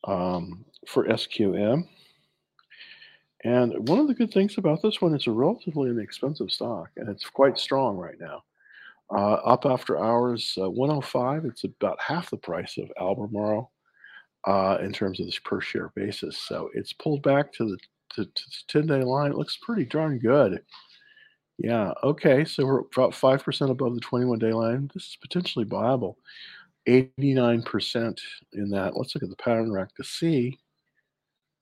um, 0.05 0.65
for 0.87 1.05
SQM. 1.05 1.87
And 3.45 3.87
one 3.87 3.99
of 3.99 4.07
the 4.07 4.13
good 4.13 4.33
things 4.33 4.57
about 4.57 4.81
this 4.81 5.01
one, 5.01 5.13
it's 5.15 5.27
a 5.27 5.31
relatively 5.31 5.89
inexpensive 5.89 6.51
stock, 6.51 6.89
and 6.97 7.07
it's 7.07 7.29
quite 7.29 7.57
strong 7.57 7.95
right 7.95 8.19
now. 8.19 8.43
Uh, 9.11 9.35
up 9.45 9.65
after 9.65 9.97
hours, 9.97 10.57
uh, 10.61 10.69
105. 10.69 11.45
It's 11.45 11.63
about 11.63 11.99
half 11.99 12.29
the 12.29 12.37
price 12.37 12.77
of 12.77 12.91
Albemarle 12.99 13.71
uh, 14.45 14.77
in 14.81 14.93
terms 14.93 15.19
of 15.19 15.25
this 15.25 15.39
per 15.39 15.61
share 15.61 15.91
basis. 15.95 16.37
So 16.37 16.69
it's 16.73 16.93
pulled 16.93 17.23
back 17.23 17.51
to 17.53 17.65
the 17.65 17.77
to, 18.15 18.25
to 18.25 18.67
10 18.67 18.87
day 18.87 19.03
line. 19.03 19.31
It 19.31 19.37
looks 19.37 19.57
pretty 19.61 19.85
darn 19.85 20.19
good. 20.19 20.61
Yeah. 21.57 21.93
Okay. 22.03 22.45
So 22.45 22.65
we're 22.65 22.79
about 22.79 23.11
5% 23.11 23.69
above 23.69 23.93
the 23.93 24.01
21 24.01 24.39
day 24.39 24.53
line. 24.53 24.89
This 24.93 25.03
is 25.03 25.17
potentially 25.21 25.65
viable. 25.65 26.17
89% 26.89 28.19
in 28.53 28.69
that. 28.69 28.97
Let's 28.97 29.15
look 29.15 29.23
at 29.23 29.29
the 29.29 29.35
pattern 29.35 29.71
rack 29.71 29.93
to 29.95 30.03
see. 30.03 30.59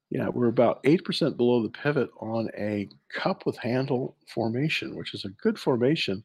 Yeah, 0.10 0.30
we're 0.30 0.48
about 0.48 0.82
8% 0.84 1.36
below 1.36 1.62
the 1.62 1.70
pivot 1.70 2.10
on 2.20 2.50
a 2.58 2.90
cup 3.14 3.46
with 3.46 3.58
handle 3.58 4.16
formation, 4.34 4.96
which 4.96 5.14
is 5.14 5.26
a 5.26 5.30
good 5.42 5.60
formation. 5.60 6.24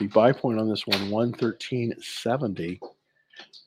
The 0.00 0.08
buy 0.08 0.32
point 0.32 0.58
on 0.58 0.68
this 0.68 0.86
one, 0.86 0.98
113.70. 1.10 2.80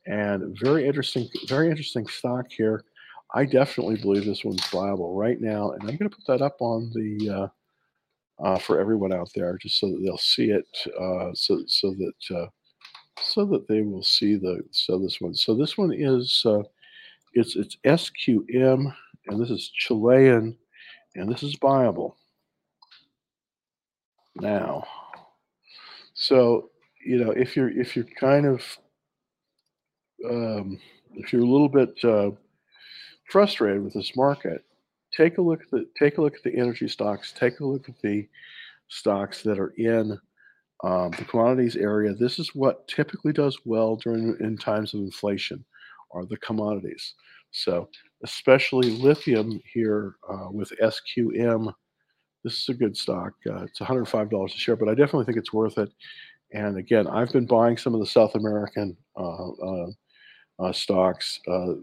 And 0.06 0.58
very 0.60 0.86
interesting, 0.86 1.30
very 1.48 1.70
interesting 1.70 2.08
stock 2.08 2.48
here. 2.50 2.84
I 3.34 3.46
definitely 3.46 3.98
believe 3.98 4.26
this 4.26 4.44
one's 4.44 4.66
viable 4.68 5.16
right 5.16 5.40
now. 5.40 5.72
And 5.72 5.82
I'm 5.84 5.98
going 5.98 6.10
to 6.10 6.16
put 6.16 6.26
that 6.28 6.42
up 6.42 6.58
on 6.60 6.92
the 6.94 7.30
uh, 7.30 7.48
uh, 8.40 8.60
for 8.60 8.80
everyone 8.80 9.14
out 9.14 9.30
there, 9.36 9.58
just 9.58 9.80
so 9.80 9.88
that 9.88 10.00
they'll 10.04 10.18
see 10.18 10.52
it, 10.52 10.68
uh, 11.00 11.32
so 11.34 11.64
so 11.68 11.92
that 11.92 12.36
uh, 12.36 12.48
so 13.22 13.46
that 13.46 13.68
they 13.68 13.82
will 13.82 14.04
see 14.04 14.36
the 14.36 14.62
so 14.72 14.98
this 14.98 15.20
one. 15.20 15.34
So 15.34 15.56
this 15.56 15.78
one 15.78 15.94
is 15.94 16.44
uh, 16.46 16.64
it's 17.34 17.56
it's 17.56 17.78
SQM, 17.86 18.94
and 19.28 19.42
this 19.42 19.50
is 19.50 19.70
Chilean, 19.70 20.58
and 21.16 21.32
this 21.32 21.44
is 21.44 21.56
viable. 21.62 22.16
Now, 24.36 24.84
so 26.14 26.70
you 27.06 27.24
know 27.24 27.32
if 27.32 27.56
you're 27.56 27.70
if 27.70 27.96
you're 27.96 28.06
kind 28.20 28.46
of 28.46 28.78
um, 30.30 30.80
if 31.16 31.34
you're 31.34 31.44
a 31.44 31.46
little 31.46 31.70
bit 31.70 31.98
uh, 32.04 32.32
frustrated 33.30 33.84
with 33.84 33.94
this 33.94 34.16
market, 34.16 34.64
take 35.16 35.38
a 35.38 35.42
look 35.42 35.62
at 35.62 35.72
the 35.72 35.88
take 35.98 36.18
a 36.18 36.22
look 36.22 36.36
at 36.36 36.44
the 36.44 36.56
energy 36.56 36.88
stocks. 36.88 37.34
Take 37.34 37.60
a 37.60 37.66
look 37.66 37.90
at 37.90 38.00
the 38.02 38.28
stocks 38.90 39.44
that 39.44 39.60
are 39.60 39.74
in 39.78 40.18
um, 40.84 41.12
the 41.18 41.26
commodities 41.26 41.76
area. 41.76 42.14
This 42.14 42.40
is 42.40 42.54
what 42.54 42.88
typically 42.88 43.34
does 43.34 43.58
well 43.66 43.96
during 43.96 44.38
in 44.40 44.58
times 44.58 44.94
of 44.94 45.02
inflation, 45.02 45.64
are 46.12 46.26
the 46.26 46.38
commodities. 46.38 47.14
So 47.52 47.90
especially 48.24 48.92
lithium 48.92 49.60
here 49.74 50.16
uh, 50.30 50.50
with 50.52 50.72
SQM. 50.82 51.74
This 52.44 52.62
is 52.62 52.70
a 52.70 52.74
good 52.74 52.96
stock. 52.96 53.34
Uh, 53.50 53.64
it's 53.64 53.80
$105 53.80 54.46
a 54.46 54.50
share, 54.50 54.76
but 54.76 54.90
I 54.90 54.94
definitely 54.94 55.26
think 55.26 55.38
it's 55.38 55.54
worth 55.54 55.78
it. 55.78 55.90
And 56.54 56.78
again, 56.78 57.08
I've 57.08 57.32
been 57.32 57.46
buying 57.46 57.78
some 57.78 57.94
of 57.94 58.00
the 58.00 58.06
South 58.06 58.36
American 58.36 58.96
uh, 59.18 59.50
uh, 59.50 59.88
uh 60.60 60.72
stocks 60.72 61.40
uh, 61.48 61.74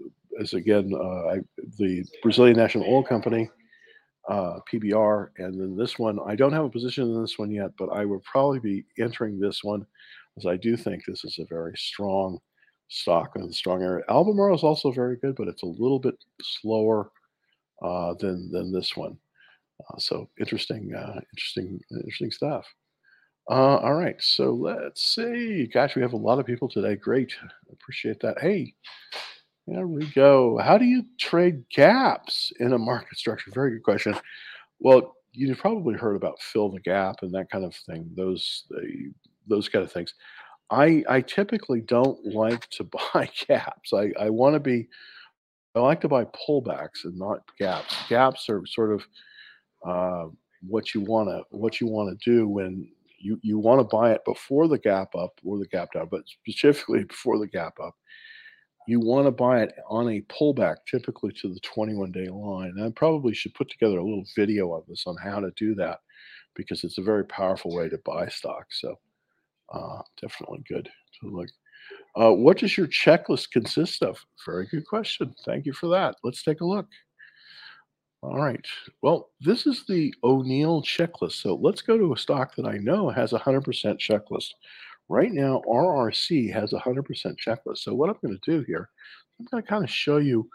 is 0.41 0.55
again 0.55 0.91
I, 0.95 1.41
the 1.79 2.05
Brazilian 2.23 2.57
National 2.57 2.87
Oil 2.87 3.05
Company, 3.05 3.51
uh, 4.29 4.59
PBR, 4.73 5.29
and 5.39 5.61
then 5.61 5.77
this 5.77 5.99
one. 5.99 6.19
I 6.27 6.35
don't 6.35 6.53
have 6.53 6.65
a 6.65 6.71
position 6.71 7.05
in 7.05 7.21
this 7.21 7.39
one 7.39 7.51
yet, 7.51 7.71
but 7.79 7.91
I 7.91 8.05
will 8.05 8.21
probably 8.21 8.59
be 8.59 8.85
entering 8.99 9.39
this 9.39 9.63
one, 9.63 9.87
as 10.39 10.47
I 10.47 10.57
do 10.57 10.77
think 10.77 11.05
this 11.05 11.25
is 11.25 11.39
a 11.39 11.47
very 11.47 11.75
strong 11.77 12.39
stock 12.89 13.33
and 13.37 13.55
strong 13.55 13.83
area. 13.83 14.05
Albemarle 14.09 14.55
is 14.55 14.63
also 14.63 14.91
very 14.91 15.17
good, 15.17 15.35
but 15.37 15.49
it's 15.49 15.63
a 15.63 15.67
little 15.67 15.99
bit 15.99 16.17
slower 16.43 17.11
uh, 17.83 18.15
than 18.15 18.51
than 18.51 18.73
this 18.73 18.97
one. 18.97 19.19
Uh, 19.81 19.99
so 19.99 20.29
interesting, 20.39 20.95
uh, 20.95 21.21
interesting, 21.33 21.81
interesting 21.91 22.31
stuff. 22.31 22.67
Uh, 23.51 23.77
all 23.77 23.95
right, 23.95 24.17
so 24.23 24.53
let's 24.53 25.15
see. 25.15 25.67
Gosh, 25.67 25.97
we 25.97 26.03
have 26.03 26.15
a 26.15 26.17
lot 26.17 26.39
of 26.39 26.47
people 26.47 26.69
today. 26.69 26.97
Great, 26.97 27.35
appreciate 27.71 28.21
that. 28.21 28.39
Hey, 28.41 28.75
there 29.67 29.87
we 29.87 30.07
go. 30.07 30.59
How 30.59 30.77
do 30.77 30.85
you 30.85 31.05
trade 31.19 31.65
gaps 31.71 32.53
in 32.61 32.73
a 32.73 32.79
market 32.79 33.17
structure? 33.17 33.51
Very 33.53 33.73
good 33.73 33.83
question. 33.83 34.15
Well, 34.81 35.15
you've 35.33 35.59
probably 35.59 35.95
heard 35.95 36.17
about 36.17 36.41
fill 36.41 36.71
the 36.71 36.81
gap 36.81 37.17
and 37.23 37.33
that 37.33 37.51
kind 37.51 37.65
of 37.65 37.75
thing. 37.75 38.11
Those 38.17 38.65
those 39.47 39.69
kind 39.69 39.85
of 39.85 39.91
things. 39.91 40.15
I 40.71 41.03
I 41.09 41.21
typically 41.23 41.81
don't 41.81 42.25
like 42.27 42.69
to 42.71 42.85
buy 43.15 43.31
gaps. 43.49 43.93
I 43.93 44.13
I 44.19 44.31
want 44.31 44.55
to 44.55 44.61
be. 44.61 44.89
I 45.75 45.81
like 45.81 46.01
to 46.03 46.09
buy 46.09 46.25
pullbacks 46.27 47.05
and 47.05 47.19
not 47.19 47.41
gaps. 47.59 47.97
Gaps 48.09 48.49
are 48.49 48.63
sort 48.65 48.93
of 48.93 49.05
uh, 49.85 50.29
what 50.61 50.95
you 50.95 51.01
want 51.01 51.29
to 51.31 51.43
what 51.51 51.81
you 51.81 51.87
want 51.89 52.17
to 52.17 52.31
do 52.31 52.47
when 52.47 52.89
you 53.19 53.39
you 53.43 53.59
want 53.59 53.81
to 53.81 53.97
buy 53.97 54.13
it 54.13 54.25
before 54.25 54.69
the 54.69 54.79
gap 54.79 55.15
up 55.17 55.33
or 55.45 55.59
the 55.59 55.67
gap 55.67 55.93
down, 55.93 56.09
but 56.11 56.23
specifically 56.27 57.05
before 57.09 57.39
the 57.39 57.49
gap 57.49 57.75
up 57.83 57.95
you 58.87 59.01
want 59.01 59.27
to 59.27 59.31
buy 59.31 59.63
it 59.63 59.75
on 59.89 60.09
a 60.09 60.23
pullback, 60.23 60.77
typically 60.89 61.33
to 61.33 61.53
the 61.53 61.61
21 61.61 62.13
day 62.13 62.29
line. 62.29 62.75
And 62.77 62.85
I 62.85 62.91
probably 62.91 63.35
should 63.35 63.55
put 63.55 63.71
together 63.71 63.99
a 63.99 64.05
little 64.05 64.27
video 64.37 64.73
of 64.75 64.87
this 64.87 65.05
on 65.07 65.17
how 65.17 65.41
to 65.41 65.51
do 65.57 65.75
that 65.77 66.01
because 66.55 66.85
it's 66.85 66.99
a 66.99 67.03
very 67.03 67.25
powerful 67.25 67.75
way 67.75 67.89
to 67.89 67.99
buy 68.05 68.29
stock. 68.29 68.67
So, 68.71 68.99
uh, 69.73 70.03
definitely 70.21 70.63
good 70.69 70.89
to 71.21 71.29
look. 71.29 71.49
Uh, 72.17 72.33
what 72.33 72.59
does 72.59 72.77
your 72.77 72.87
checklist 72.87 73.51
consist 73.51 74.03
of? 74.03 74.19
Very 74.47 74.67
good 74.67 74.87
question. 74.87 75.35
Thank 75.45 75.67
you 75.67 75.73
for 75.73 75.89
that. 75.89 76.17
Let's 76.23 76.43
take 76.43 76.61
a 76.61 76.67
look. 76.67 76.87
All 78.23 78.39
right. 78.39 78.65
Well, 79.03 79.31
this 79.41 79.67
is 79.67 79.85
the 79.87 80.15
O'Neill 80.25 80.83
checklist. 80.83 81.43
So 81.43 81.57
let's 81.57 81.83
go 81.83 81.99
to 81.99 82.15
a 82.15 82.17
stock 82.17 82.55
that 82.57 82.67
I 82.67 82.79
know 82.79 83.11
has 83.11 83.35
a 83.35 83.39
100% 83.39 83.63
checklist. 83.99 84.51
Right 85.09 85.33
now, 85.33 85.63
RRC 85.69 86.53
has 86.53 86.73
a 86.73 86.79
100% 86.79 87.05
checklist. 87.37 87.79
So 87.79 87.95
what 87.95 88.09
I'm 88.09 88.17
going 88.23 88.39
to 88.39 88.51
do 88.51 88.65
here, 88.67 88.89
I'm 89.39 89.47
going 89.51 89.63
to 89.63 89.69
kind 89.69 89.85
of 89.85 89.91
show 89.91 90.17
you, 90.17 90.49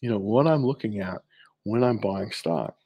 you 0.00 0.10
know, 0.10 0.18
what 0.18 0.46
I'm 0.46 0.64
looking 0.64 1.00
at 1.00 1.20
when 1.64 1.84
I'm 1.84 1.98
buying 1.98 2.32
stock. 2.32 2.76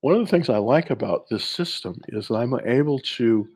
One 0.00 0.14
of 0.14 0.20
the 0.20 0.30
things 0.30 0.48
I 0.48 0.58
like 0.58 0.90
about 0.90 1.28
this 1.30 1.44
system 1.44 2.00
is 2.08 2.28
that 2.28 2.34
I'm 2.34 2.54
able 2.66 2.98
to 2.98 3.48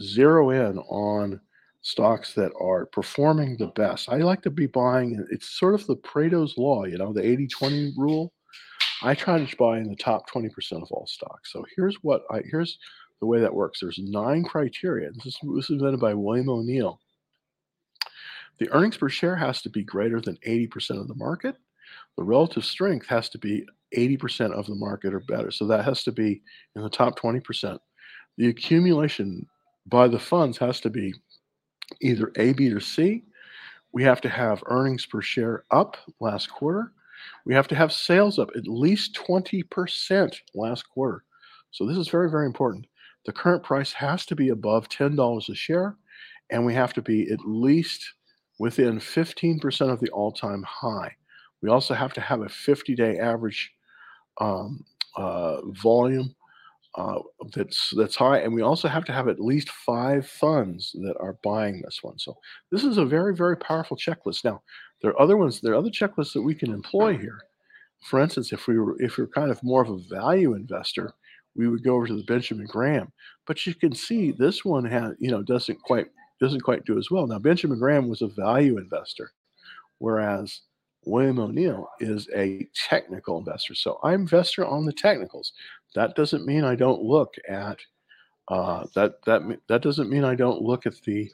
zero 0.00 0.50
in 0.50 0.78
on 0.78 1.40
stocks 1.82 2.34
that 2.34 2.52
are 2.60 2.86
performing 2.86 3.56
the 3.56 3.68
best. 3.68 4.08
I 4.08 4.16
like 4.16 4.42
to 4.42 4.50
be 4.50 4.66
buying, 4.66 5.24
it's 5.30 5.58
sort 5.58 5.74
of 5.74 5.86
the 5.86 5.96
Pareto's 5.96 6.56
law, 6.56 6.84
you 6.84 6.98
know, 6.98 7.12
the 7.12 7.24
80 7.24 7.46
20 7.48 7.92
rule. 7.96 8.32
I 9.02 9.14
try 9.14 9.44
to 9.44 9.56
buy 9.56 9.78
in 9.78 9.88
the 9.88 9.96
top 9.96 10.28
20% 10.30 10.50
of 10.82 10.90
all 10.90 11.06
stocks. 11.06 11.52
So 11.52 11.64
here's 11.76 11.96
what 12.02 12.22
I, 12.30 12.40
here's 12.50 12.78
the 13.20 13.26
way 13.26 13.40
that 13.40 13.54
works. 13.54 13.80
There's 13.80 13.98
nine 13.98 14.44
criteria. 14.44 15.10
This 15.12 15.26
is, 15.26 15.38
this 15.54 15.64
is 15.64 15.70
invented 15.70 16.00
by 16.00 16.14
William 16.14 16.48
O'Neill. 16.48 17.00
The 18.58 18.70
earnings 18.72 18.96
per 18.96 19.08
share 19.08 19.36
has 19.36 19.62
to 19.62 19.70
be 19.70 19.82
greater 19.82 20.20
than 20.20 20.38
80% 20.46 21.00
of 21.00 21.08
the 21.08 21.14
market. 21.14 21.56
The 22.16 22.24
relative 22.24 22.64
strength 22.64 23.06
has 23.06 23.28
to 23.30 23.38
be 23.38 23.66
80% 23.96 24.52
of 24.52 24.66
the 24.66 24.74
market 24.74 25.14
or 25.14 25.20
better. 25.20 25.50
So 25.50 25.66
that 25.66 25.84
has 25.84 26.02
to 26.04 26.12
be 26.12 26.42
in 26.74 26.82
the 26.82 26.90
top 26.90 27.18
20%. 27.18 27.78
The 28.38 28.48
accumulation 28.48 29.46
by 29.86 30.08
the 30.08 30.18
funds 30.18 30.58
has 30.58 30.80
to 30.80 30.90
be 30.90 31.14
either 32.00 32.32
A, 32.36 32.52
B, 32.52 32.70
or 32.72 32.80
C. 32.80 33.24
We 33.92 34.02
have 34.02 34.20
to 34.22 34.28
have 34.28 34.62
earnings 34.66 35.06
per 35.06 35.22
share 35.22 35.64
up 35.70 35.96
last 36.20 36.50
quarter. 36.50 36.92
We 37.44 37.54
have 37.54 37.68
to 37.68 37.74
have 37.74 37.92
sales 37.92 38.38
up 38.38 38.50
at 38.56 38.66
least 38.66 39.14
20% 39.14 40.36
last 40.54 40.82
quarter. 40.88 41.24
So 41.70 41.86
this 41.86 41.96
is 41.96 42.08
very, 42.08 42.30
very 42.30 42.46
important. 42.46 42.86
The 43.26 43.32
current 43.32 43.62
price 43.62 43.92
has 43.92 44.24
to 44.26 44.36
be 44.36 44.50
above 44.50 44.88
$10 44.88 45.48
a 45.48 45.54
share, 45.54 45.96
and 46.50 46.64
we 46.64 46.74
have 46.74 46.94
to 46.94 47.02
be 47.02 47.30
at 47.30 47.40
least 47.44 48.14
within 48.58 48.98
15% 48.98 49.92
of 49.92 50.00
the 50.00 50.08
all 50.10 50.32
time 50.32 50.62
high. 50.62 51.14
We 51.60 51.68
also 51.68 51.94
have 51.94 52.12
to 52.14 52.20
have 52.20 52.42
a 52.42 52.48
50 52.48 52.94
day 52.94 53.18
average 53.18 53.72
um, 54.40 54.84
uh, 55.16 55.60
volume 55.72 56.34
uh, 56.96 57.18
that's 57.52 57.92
that's 57.96 58.16
high, 58.16 58.38
and 58.38 58.54
we 58.54 58.62
also 58.62 58.88
have 58.88 59.04
to 59.04 59.12
have 59.12 59.28
at 59.28 59.38
least 59.38 59.68
five 59.68 60.26
funds 60.26 60.92
that 60.94 61.14
are 61.20 61.36
buying 61.42 61.82
this 61.82 62.02
one. 62.02 62.18
So 62.18 62.38
this 62.72 62.84
is 62.84 62.96
a 62.96 63.04
very 63.04 63.36
very 63.36 63.56
powerful 63.56 63.98
checklist. 63.98 64.44
Now 64.44 64.62
there 65.02 65.10
are 65.10 65.20
other 65.20 65.36
ones. 65.36 65.60
There 65.60 65.72
are 65.72 65.76
other 65.76 65.90
checklists 65.90 66.32
that 66.32 66.42
we 66.42 66.54
can 66.54 66.72
employ 66.72 67.18
here. 67.18 67.38
For 68.02 68.18
instance, 68.18 68.50
if 68.52 68.66
we 68.66 68.78
were 68.78 68.96
if 68.98 69.18
are 69.18 69.26
kind 69.26 69.50
of 69.50 69.62
more 69.62 69.82
of 69.82 69.90
a 69.90 69.98
value 70.08 70.54
investor, 70.54 71.12
we 71.56 71.68
would 71.68 71.82
go 71.82 71.94
over 71.94 72.06
to 72.06 72.16
the 72.16 72.24
Benjamin 72.24 72.66
Graham. 72.66 73.12
But 73.46 73.66
you 73.66 73.74
can 73.74 73.94
see 73.94 74.32
this 74.32 74.64
one 74.64 74.84
has 74.84 75.14
you 75.18 75.30
know 75.30 75.42
doesn't 75.42 75.80
quite 75.82 76.06
doesn't 76.40 76.60
quite 76.60 76.84
do 76.84 76.98
as 76.98 77.10
well. 77.10 77.26
Now 77.26 77.38
Benjamin 77.38 77.78
Graham 77.78 78.08
was 78.08 78.22
a 78.22 78.28
value 78.28 78.78
investor, 78.78 79.32
whereas 79.98 80.60
William 81.04 81.38
O'Neill 81.38 81.88
is 82.00 82.28
a 82.34 82.66
technical 82.88 83.38
investor. 83.38 83.74
So 83.74 83.98
I'm 84.02 84.22
investor 84.22 84.66
on 84.66 84.84
the 84.84 84.92
technicals. 84.92 85.52
That 85.94 86.14
doesn't 86.16 86.44
mean 86.44 86.64
I 86.64 86.74
don't 86.74 87.02
look 87.02 87.34
at 87.48 87.78
uh, 88.48 88.84
that. 88.94 89.24
That 89.24 89.42
that 89.68 89.82
doesn't 89.82 90.10
mean 90.10 90.24
I 90.24 90.34
don't 90.34 90.62
look 90.62 90.84
at 90.86 91.00
the 91.06 91.30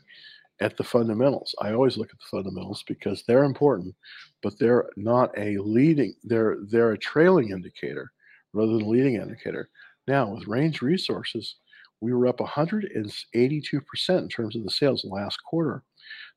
at 0.61 0.77
the 0.77 0.85
fundamentals. 0.85 1.55
I 1.61 1.73
always 1.73 1.97
look 1.97 2.11
at 2.11 2.19
the 2.19 2.37
fundamentals 2.37 2.85
because 2.87 3.25
they're 3.27 3.45
important, 3.45 3.95
but 4.43 4.59
they're 4.59 4.89
not 4.97 5.37
a 5.37 5.59
leading. 5.59 6.15
They're 6.23 6.59
they're 6.69 6.93
a 6.93 6.99
trailing 6.99 7.51
indicator 7.51 8.13
rather 8.53 8.73
than 8.73 8.83
a 8.83 8.89
leading 8.89 9.17
indicator. 9.17 9.71
Now 10.07 10.35
with 10.35 10.49
Range 10.49 10.81
Resources, 10.83 11.57
we 12.01 12.12
were 12.12 12.27
up 12.27 12.41
182 12.41 13.81
percent 13.81 14.23
in 14.23 14.29
terms 14.29 14.57
of 14.57 14.65
the 14.65 14.71
sales 14.71 15.05
last 15.05 15.38
quarter. 15.45 15.83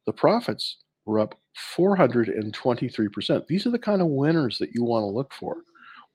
The 0.05 0.13
profits 0.13 0.77
were 1.05 1.19
up 1.19 1.39
423%. 1.77 3.47
These 3.47 3.65
are 3.65 3.71
the 3.71 3.79
kind 3.79 4.01
of 4.01 4.07
winners 4.07 4.57
that 4.59 4.73
you 4.73 4.83
want 4.83 5.03
to 5.03 5.07
look 5.07 5.33
for. 5.33 5.57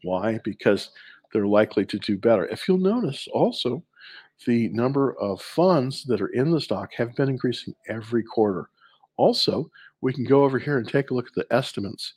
Why? 0.02 0.38
Because 0.44 0.90
they're 1.32 1.46
likely 1.46 1.84
to 1.86 1.98
do 1.98 2.16
better. 2.16 2.46
If 2.46 2.66
you'll 2.66 2.78
notice 2.78 3.28
also, 3.32 3.82
the 4.46 4.68
number 4.68 5.14
of 5.20 5.42
funds 5.42 6.04
that 6.04 6.20
are 6.20 6.28
in 6.28 6.50
the 6.50 6.60
stock 6.60 6.92
have 6.94 7.14
been 7.14 7.28
increasing 7.28 7.74
every 7.88 8.22
quarter. 8.22 8.68
Also, 9.16 9.70
we 10.00 10.12
can 10.12 10.24
go 10.24 10.44
over 10.44 10.58
here 10.58 10.78
and 10.78 10.88
take 10.88 11.10
a 11.10 11.14
look 11.14 11.26
at 11.26 11.34
the 11.34 11.46
estimates. 11.54 12.14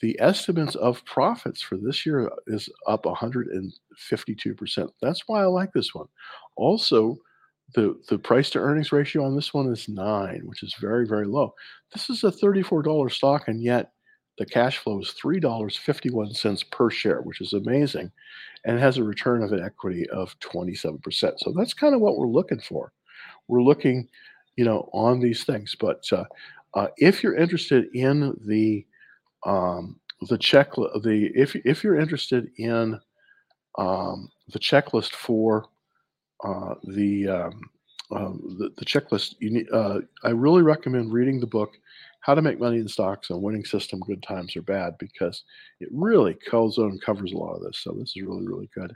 The 0.00 0.18
estimates 0.20 0.76
of 0.76 1.04
profits 1.04 1.60
for 1.60 1.76
this 1.76 2.06
year 2.06 2.30
is 2.46 2.68
up 2.86 3.04
152%. 3.04 4.90
That's 5.02 5.22
why 5.26 5.42
I 5.42 5.46
like 5.46 5.72
this 5.72 5.94
one. 5.94 6.06
Also, 6.56 7.18
the 7.74 8.00
the 8.08 8.18
price 8.18 8.50
to 8.50 8.58
earnings 8.58 8.92
ratio 8.92 9.24
on 9.24 9.36
this 9.36 9.54
one 9.54 9.70
is 9.72 9.88
nine, 9.88 10.42
which 10.44 10.62
is 10.62 10.74
very 10.80 11.06
very 11.06 11.26
low. 11.26 11.54
This 11.92 12.10
is 12.10 12.24
a 12.24 12.32
thirty 12.32 12.62
four 12.62 12.82
dollar 12.82 13.08
stock, 13.08 13.48
and 13.48 13.62
yet 13.62 13.92
the 14.38 14.46
cash 14.46 14.78
flow 14.78 15.00
is 15.00 15.12
three 15.12 15.40
dollars 15.40 15.76
fifty 15.76 16.10
one 16.10 16.34
cents 16.34 16.62
per 16.62 16.90
share, 16.90 17.20
which 17.22 17.40
is 17.40 17.52
amazing, 17.52 18.10
and 18.64 18.78
has 18.78 18.96
a 18.96 19.04
return 19.04 19.42
of 19.42 19.52
an 19.52 19.62
equity 19.62 20.08
of 20.10 20.38
twenty 20.40 20.74
seven 20.74 20.98
percent. 20.98 21.38
So 21.38 21.52
that's 21.56 21.74
kind 21.74 21.94
of 21.94 22.00
what 22.00 22.16
we're 22.16 22.26
looking 22.26 22.60
for. 22.60 22.92
We're 23.48 23.62
looking, 23.62 24.08
you 24.56 24.64
know, 24.64 24.88
on 24.92 25.20
these 25.20 25.44
things. 25.44 25.76
But 25.78 26.04
uh, 26.12 26.24
uh, 26.74 26.88
if 26.96 27.22
you're 27.22 27.36
interested 27.36 27.86
in 27.94 28.36
the 28.46 28.84
um, 29.44 29.98
the 30.28 30.38
check 30.38 30.74
the 30.74 31.30
if 31.34 31.56
if 31.56 31.82
you're 31.82 31.98
interested 31.98 32.50
in 32.58 32.98
um, 33.78 34.28
the 34.52 34.58
checklist 34.58 35.12
for 35.12 35.66
uh, 36.44 36.74
the, 36.84 37.28
um, 37.28 37.70
um, 38.10 38.56
the, 38.58 38.70
the 38.76 38.84
checklist. 38.84 39.34
You 39.40 39.50
need, 39.50 39.66
uh, 39.72 40.00
I 40.24 40.30
really 40.30 40.62
recommend 40.62 41.12
reading 41.12 41.40
the 41.40 41.46
book 41.46 41.70
"How 42.20 42.34
to 42.34 42.42
Make 42.42 42.58
Money 42.58 42.78
in 42.78 42.88
Stocks: 42.88 43.30
A 43.30 43.36
Winning 43.36 43.64
System, 43.64 44.00
Good 44.00 44.22
Times 44.22 44.56
or 44.56 44.62
Bad" 44.62 44.96
because 44.98 45.44
it 45.80 45.88
really 45.92 46.36
and 46.48 47.02
covers 47.02 47.32
a 47.32 47.36
lot 47.36 47.54
of 47.54 47.62
this. 47.62 47.78
So 47.78 47.92
this 47.92 48.16
is 48.16 48.22
really 48.22 48.46
really 48.46 48.70
good. 48.74 48.94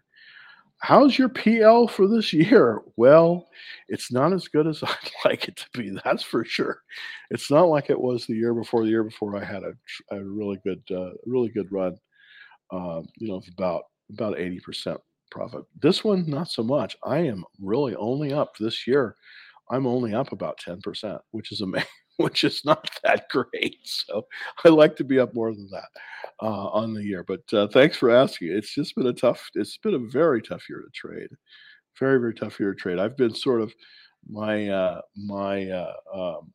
How's 0.85 1.19
your 1.19 1.31
PL 1.31 1.89
for 1.89 2.07
this 2.07 2.31
year? 2.35 2.83
Well, 2.99 3.49
it's 3.89 4.13
not 4.13 4.35
as 4.35 4.49
good 4.49 4.67
as 4.67 4.83
I'd 4.83 5.11
like 5.25 5.49
it 5.49 5.57
to 5.57 5.67
be. 5.73 5.97
That's 6.05 6.23
for 6.23 6.45
sure. 6.45 6.83
It's 7.31 7.51
not 7.51 7.69
like 7.69 7.89
it 7.89 7.99
was 7.99 8.27
the 8.27 8.35
year 8.35 8.53
before. 8.53 8.85
The 8.85 8.91
year 8.91 9.03
before, 9.03 9.35
I 9.35 9.43
had 9.43 9.63
a, 9.63 9.73
a 10.15 10.23
really 10.23 10.61
good, 10.63 10.83
uh, 10.91 11.13
really 11.25 11.49
good 11.49 11.73
run. 11.73 11.97
Uh, 12.71 13.01
you 13.17 13.29
know, 13.29 13.41
about 13.57 13.85
about 14.11 14.39
eighty 14.39 14.61
percent 14.61 15.01
profit. 15.31 15.63
This 15.81 16.05
one, 16.05 16.29
not 16.29 16.51
so 16.51 16.63
much. 16.63 16.99
I 17.03 17.21
am 17.21 17.47
really 17.63 17.97
only 17.97 18.35
up 18.35 18.53
this 18.61 18.87
year. 18.87 19.17
I'm 19.71 19.87
only 19.87 20.13
up 20.15 20.33
about 20.33 20.59
10%, 20.59 21.19
which 21.31 21.51
is 21.51 21.63
amazing, 21.63 21.89
which 22.19 22.45
is 22.45 22.65
not 22.65 22.89
that 23.03 23.29
great. 23.29 23.79
So 23.83 24.27
I 24.65 24.69
like 24.69 24.97
to 24.97 25.05
be 25.05 25.19
up 25.19 25.35
more 25.35 25.53
than 25.53 25.69
that 25.71 25.89
uh, 26.43 26.69
on 26.69 26.95
the 26.95 27.03
year. 27.03 27.25
But 27.25 27.43
uh, 27.53 27.69
thanks 27.69 27.97
for 27.97 28.11
asking. 28.11 28.53
It's 28.53 28.75
just 28.75 28.95
been 28.95 29.07
a 29.07 29.13
tough, 29.13 29.51
it's 29.55 29.77
been 29.79 29.95
a 29.95 30.11
very 30.11 30.41
tough 30.41 30.69
year 30.69 30.81
to 30.81 30.91
trade. 30.95 31.31
Very, 31.99 32.19
very 32.19 32.35
tough 32.35 32.59
year 32.61 32.73
to 32.73 32.81
trade. 32.81 32.99
I've 32.99 33.17
been 33.17 33.35
sort 33.35 33.61
of 33.61 33.73
my, 34.29 34.69
uh, 34.69 35.01
my, 35.17 35.69
uh, 35.69 35.95
um, 36.15 36.53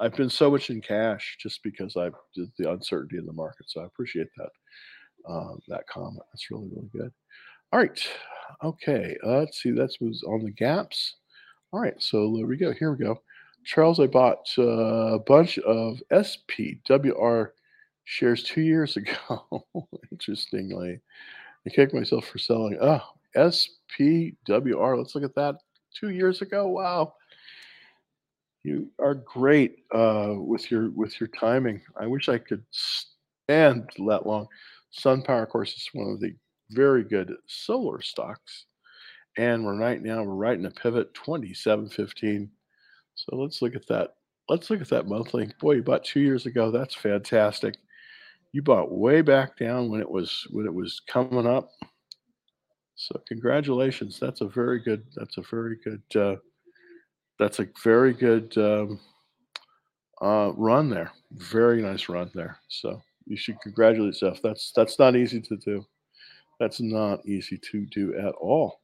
I've 0.00 0.16
been 0.16 0.30
so 0.30 0.50
much 0.50 0.70
in 0.70 0.80
cash 0.80 1.36
just 1.40 1.62
because 1.62 1.96
I've 1.96 2.14
the 2.34 2.70
uncertainty 2.70 3.18
in 3.18 3.26
the 3.26 3.32
market. 3.32 3.68
So 3.68 3.82
I 3.82 3.84
appreciate 3.84 4.28
that, 4.38 5.30
uh, 5.30 5.54
that 5.68 5.86
comment. 5.86 6.22
That's 6.32 6.50
really, 6.50 6.68
really 6.74 6.90
good. 6.92 7.12
All 7.72 7.78
right. 7.80 8.08
Okay. 8.64 9.16
Uh, 9.24 9.40
let's 9.40 9.62
see. 9.62 9.70
That 9.70 9.90
was 10.00 10.22
on 10.24 10.44
the 10.44 10.50
gaps. 10.50 11.16
All 11.72 11.80
right. 11.80 11.94
So 11.98 12.34
there 12.36 12.46
we 12.46 12.56
go. 12.56 12.72
Here 12.72 12.92
we 12.92 13.04
go. 13.04 13.20
Charles, 13.64 14.00
I 14.00 14.06
bought 14.06 14.48
uh, 14.58 15.14
a 15.14 15.18
bunch 15.18 15.58
of 15.58 16.02
SPWR 16.12 17.50
shares 18.04 18.42
two 18.42 18.62
years 18.62 18.96
ago. 18.96 19.66
Interestingly, 20.10 21.00
I 21.66 21.70
kicked 21.70 21.94
myself 21.94 22.26
for 22.26 22.38
selling. 22.38 22.78
Oh, 22.80 23.02
SPWR. 23.36 24.98
Let's 24.98 25.14
look 25.14 25.24
at 25.24 25.34
that. 25.34 25.56
Two 25.94 26.10
years 26.10 26.42
ago. 26.42 26.68
Wow. 26.68 27.14
You 28.64 28.88
are 29.00 29.14
great 29.14 29.78
uh, 29.92 30.34
with 30.36 30.70
your 30.70 30.90
with 30.90 31.20
your 31.20 31.28
timing. 31.28 31.82
I 32.00 32.06
wish 32.06 32.28
I 32.28 32.38
could 32.38 32.62
stand 32.70 33.90
that 34.06 34.26
long. 34.26 34.46
SunPower, 34.96 35.42
of 35.42 35.48
course, 35.48 35.72
is 35.72 35.88
one 35.92 36.10
of 36.10 36.20
the 36.20 36.34
very 36.70 37.02
good 37.02 37.34
solar 37.46 38.00
stocks. 38.00 38.66
And 39.36 39.64
we're 39.64 39.78
right 39.78 40.02
now, 40.02 40.22
we're 40.22 40.34
right 40.34 40.58
in 40.58 40.66
a 40.66 40.70
pivot 40.70 41.12
2715. 41.14 42.50
So 43.28 43.36
let's 43.36 43.62
look 43.62 43.76
at 43.76 43.86
that. 43.86 44.14
Let's 44.48 44.68
look 44.68 44.80
at 44.80 44.88
that 44.88 45.06
monthly. 45.06 45.52
Boy, 45.60 45.74
you 45.74 45.82
bought 45.82 46.04
two 46.04 46.20
years 46.20 46.46
ago. 46.46 46.70
That's 46.70 46.94
fantastic. 46.94 47.76
You 48.52 48.62
bought 48.62 48.90
way 48.90 49.22
back 49.22 49.56
down 49.56 49.88
when 49.88 50.00
it 50.00 50.10
was 50.10 50.46
when 50.50 50.66
it 50.66 50.74
was 50.74 51.00
coming 51.08 51.46
up. 51.46 51.70
So 52.96 53.20
congratulations. 53.28 54.18
That's 54.20 54.40
a 54.40 54.48
very 54.48 54.80
good. 54.80 55.04
That's 55.14 55.38
a 55.38 55.42
very 55.42 55.76
good. 55.84 56.02
Uh, 56.14 56.36
that's 57.38 57.60
a 57.60 57.68
very 57.82 58.12
good 58.12 58.56
um, 58.58 59.00
uh, 60.20 60.52
run 60.56 60.90
there. 60.90 61.12
Very 61.32 61.80
nice 61.80 62.08
run 62.08 62.30
there. 62.34 62.58
So 62.68 63.00
you 63.26 63.36
should 63.36 63.60
congratulate 63.60 64.14
yourself. 64.14 64.40
That's 64.42 64.72
that's 64.74 64.98
not 64.98 65.16
easy 65.16 65.40
to 65.40 65.56
do. 65.56 65.84
That's 66.58 66.80
not 66.80 67.24
easy 67.26 67.58
to 67.70 67.86
do 67.86 68.16
at 68.18 68.34
all. 68.34 68.81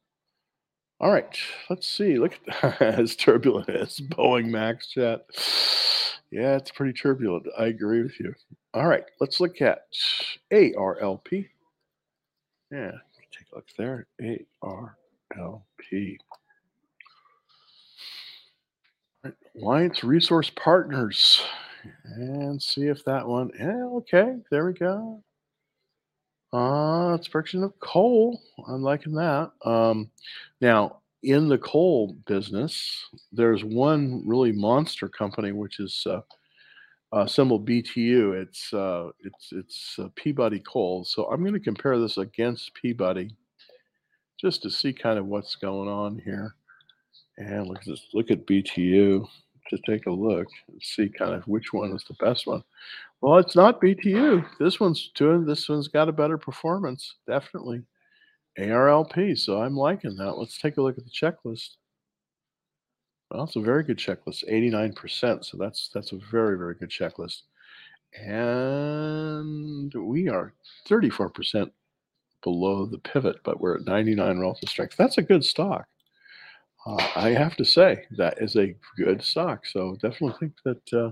All 1.01 1.11
right, 1.11 1.37
let's 1.69 1.87
see. 1.87 2.17
Look 2.17 2.37
at 2.61 2.81
as 2.81 3.15
turbulent 3.15 3.69
as 3.69 3.99
Boeing 3.99 4.49
Max 4.49 4.87
chat. 4.87 5.25
Yeah, 6.31 6.57
it's 6.57 6.71
pretty 6.71 6.93
turbulent. 6.93 7.47
I 7.57 7.67
agree 7.67 8.03
with 8.03 8.19
you. 8.19 8.33
All 8.73 8.87
right, 8.87 9.05
let's 9.21 9.39
look 9.39 9.61
at 9.61 9.85
ARLP. 10.51 11.47
Yeah, 12.71 12.91
take 13.31 13.47
a 13.51 13.55
look 13.55 13.67
there. 13.77 14.07
ARLP. 14.21 16.17
Alliance 19.55 20.03
Resource 20.03 20.51
Partners. 20.51 21.41
And 22.03 22.61
see 22.61 22.87
if 22.87 23.05
that 23.05 23.25
one. 23.25 23.51
Yeah, 23.57 23.85
okay, 23.85 24.35
there 24.51 24.65
we 24.65 24.73
go. 24.73 25.23
Uh, 26.51 27.15
it's 27.19 27.27
production 27.27 27.63
of 27.63 27.79
coal. 27.79 28.41
I'm 28.67 28.81
liking 28.81 29.13
that. 29.13 29.51
Um, 29.63 30.09
now, 30.61 30.97
in 31.21 31.47
the 31.47 31.57
coal 31.59 32.15
business, 32.25 33.07
there's 33.31 33.63
one 33.63 34.23
really 34.25 34.51
monster 34.51 35.07
company, 35.09 35.51
which 35.51 35.79
is 35.79 36.05
uh, 36.09 36.21
uh, 37.11 37.27
symbol 37.27 37.59
BTU. 37.59 38.41
It's 38.41 38.73
uh, 38.73 39.09
it's 39.23 39.49
it's 39.51 39.95
uh, 39.99 40.07
Peabody 40.15 40.59
Coal. 40.61 41.03
So 41.05 41.25
I'm 41.25 41.41
going 41.41 41.53
to 41.53 41.59
compare 41.59 41.99
this 41.99 42.17
against 42.17 42.73
Peabody, 42.73 43.31
just 44.39 44.63
to 44.63 44.71
see 44.71 44.93
kind 44.93 45.19
of 45.19 45.27
what's 45.27 45.55
going 45.55 45.89
on 45.89 46.19
here. 46.19 46.55
And 47.37 47.67
look 47.67 47.79
at 47.79 47.85
this, 47.85 48.07
look 48.13 48.31
at 48.31 48.45
BTU 48.45 49.27
Just 49.69 49.83
take 49.85 50.07
a 50.07 50.11
look 50.11 50.47
and 50.67 50.81
see 50.81 51.09
kind 51.09 51.33
of 51.33 51.47
which 51.47 51.73
one 51.73 51.91
is 51.91 52.03
the 52.07 52.15
best 52.15 52.47
one. 52.47 52.63
Well, 53.21 53.37
it's 53.37 53.55
not 53.55 53.81
BTU. 53.81 54.45
This 54.59 54.79
one's 54.79 55.11
doing 55.15 55.45
this 55.45 55.67
one's 55.67 55.87
got 55.89 56.09
a 56.09 56.13
better 56.13 56.37
performance, 56.37 57.15
definitely. 57.27 57.83
ARLP. 58.57 59.37
So 59.37 59.61
I'm 59.61 59.75
liking 59.75 60.15
that. 60.17 60.37
Let's 60.37 60.59
take 60.59 60.77
a 60.77 60.81
look 60.81 60.97
at 60.97 61.03
the 61.05 61.11
checklist. 61.11 61.77
Well, 63.31 63.43
it's 63.43 63.55
a 63.55 63.61
very 63.61 63.83
good 63.83 63.97
checklist, 63.97 64.49
89%. 64.49 65.45
So 65.45 65.57
that's 65.57 65.89
that's 65.93 66.13
a 66.13 66.19
very, 66.31 66.57
very 66.57 66.75
good 66.75 66.89
checklist. 66.89 67.43
And 68.19 69.93
we 69.93 70.29
are 70.29 70.53
34% 70.87 71.71
below 72.41 72.85
the 72.85 72.97
pivot, 72.99 73.37
but 73.43 73.59
we're 73.61 73.75
at 73.77 73.85
99 73.85 74.39
relative 74.39 74.69
strength. 74.69 74.95
That's 74.97 75.17
a 75.17 75.21
good 75.21 75.45
stock. 75.45 75.87
Uh, 76.85 77.07
I 77.15 77.29
have 77.29 77.55
to 77.57 77.65
say 77.65 78.05
that 78.17 78.41
is 78.41 78.55
a 78.55 78.75
good 78.97 79.21
stock. 79.21 79.65
So 79.65 79.95
definitely 80.01 80.37
think 80.39 80.53
that. 80.65 80.93
Uh, 80.93 81.11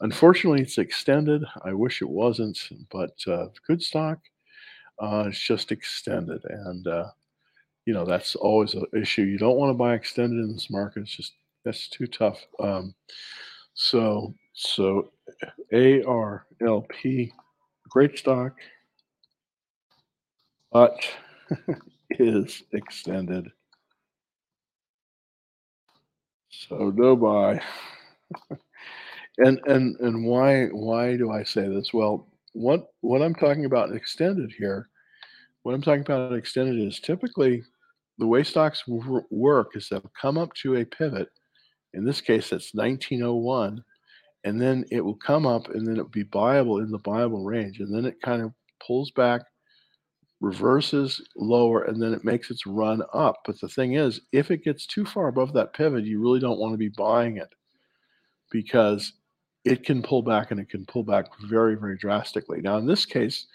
unfortunately, 0.00 0.62
it's 0.62 0.78
extended. 0.78 1.44
I 1.64 1.72
wish 1.72 2.02
it 2.02 2.08
wasn't, 2.08 2.58
but 2.90 3.16
uh, 3.26 3.48
good 3.66 3.82
stock. 3.82 4.18
Uh, 4.98 5.26
it's 5.28 5.38
just 5.40 5.72
extended, 5.72 6.42
and 6.48 6.86
uh, 6.86 7.08
you 7.86 7.94
know 7.94 8.04
that's 8.04 8.34
always 8.36 8.74
an 8.74 8.84
issue. 8.94 9.22
You 9.22 9.38
don't 9.38 9.56
want 9.58 9.70
to 9.70 9.74
buy 9.74 9.94
extended 9.94 10.44
in 10.44 10.52
this 10.54 10.70
market. 10.70 11.02
It's 11.02 11.16
just 11.16 11.34
that's 11.64 11.88
too 11.88 12.06
tough. 12.06 12.40
Um, 12.60 12.94
so 13.74 14.34
so 14.54 15.10
ARLP, 15.72 17.32
great 17.90 18.18
stock, 18.18 18.54
but 20.72 20.98
is 22.10 22.62
extended. 22.72 23.50
So 26.58 26.90
no 26.94 27.16
buy. 27.16 27.60
and 29.38 29.60
and 29.66 29.96
and 30.00 30.24
why 30.24 30.66
why 30.66 31.16
do 31.16 31.30
I 31.30 31.42
say 31.42 31.68
this? 31.68 31.92
Well, 31.92 32.28
what 32.52 32.88
what 33.02 33.22
I'm 33.22 33.34
talking 33.34 33.66
about 33.66 33.94
extended 33.94 34.52
here, 34.56 34.88
what 35.62 35.74
I'm 35.74 35.82
talking 35.82 36.02
about 36.02 36.32
extended 36.32 36.78
is 36.78 37.00
typically 37.00 37.62
the 38.18 38.26
way 38.26 38.42
stocks 38.42 38.82
w- 38.86 39.22
work 39.30 39.76
is 39.76 39.88
they'll 39.88 40.10
come 40.20 40.38
up 40.38 40.52
to 40.54 40.76
a 40.76 40.84
pivot. 40.84 41.28
In 41.92 42.04
this 42.04 42.20
case, 42.20 42.52
it's 42.52 42.74
1901, 42.74 43.82
and 44.44 44.60
then 44.60 44.84
it 44.90 45.00
will 45.00 45.16
come 45.16 45.46
up, 45.46 45.68
and 45.68 45.86
then 45.86 45.94
it'll 45.94 46.08
be 46.08 46.24
buyable 46.24 46.82
in 46.82 46.90
the 46.90 46.98
buyable 46.98 47.44
range, 47.44 47.80
and 47.80 47.94
then 47.94 48.06
it 48.06 48.20
kind 48.22 48.42
of 48.42 48.52
pulls 48.86 49.10
back, 49.12 49.42
reverses 50.46 51.20
lower, 51.36 51.82
and 51.84 52.00
then 52.00 52.12
it 52.12 52.24
makes 52.24 52.50
its 52.50 52.66
run 52.66 53.02
up. 53.12 53.36
But 53.44 53.60
the 53.60 53.68
thing 53.68 53.94
is, 53.94 54.20
if 54.32 54.50
it 54.50 54.64
gets 54.64 54.86
too 54.86 55.04
far 55.04 55.28
above 55.28 55.52
that 55.54 55.72
pivot, 55.72 56.04
you 56.04 56.20
really 56.20 56.40
don't 56.40 56.58
want 56.58 56.72
to 56.72 56.78
be 56.78 56.88
buying 56.88 57.36
it 57.36 57.52
because 58.50 59.12
it 59.64 59.84
can 59.84 60.02
pull 60.02 60.22
back 60.22 60.52
and 60.52 60.60
it 60.60 60.70
can 60.70 60.86
pull 60.86 61.02
back 61.02 61.26
very, 61.48 61.74
very 61.74 61.96
drastically. 61.98 62.60
Now, 62.60 62.78
in 62.78 62.86
this 62.86 63.04
case, 63.04 63.46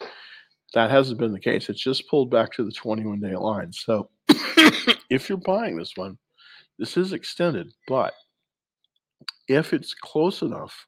that 0.73 0.91
hasn't 0.91 1.19
been 1.19 1.31
the 1.31 1.39
case. 1.39 1.69
It's 1.69 1.81
just 1.81 2.09
pulled 2.09 2.29
back 2.29 2.51
to 2.53 2.65
the 2.65 2.71
21 2.71 3.21
day 3.21 3.35
line. 3.35 3.71
So 3.71 4.09
if 5.09 5.29
you're 5.29 5.37
buying 5.37 5.77
this 5.77 5.93
one, 5.95 6.17
this 6.77 6.97
is 6.97 7.13
extended, 7.13 7.71
but 7.87 8.13
if 9.47 9.73
it's 9.73 9.93
close 9.93 10.41
enough 10.41 10.87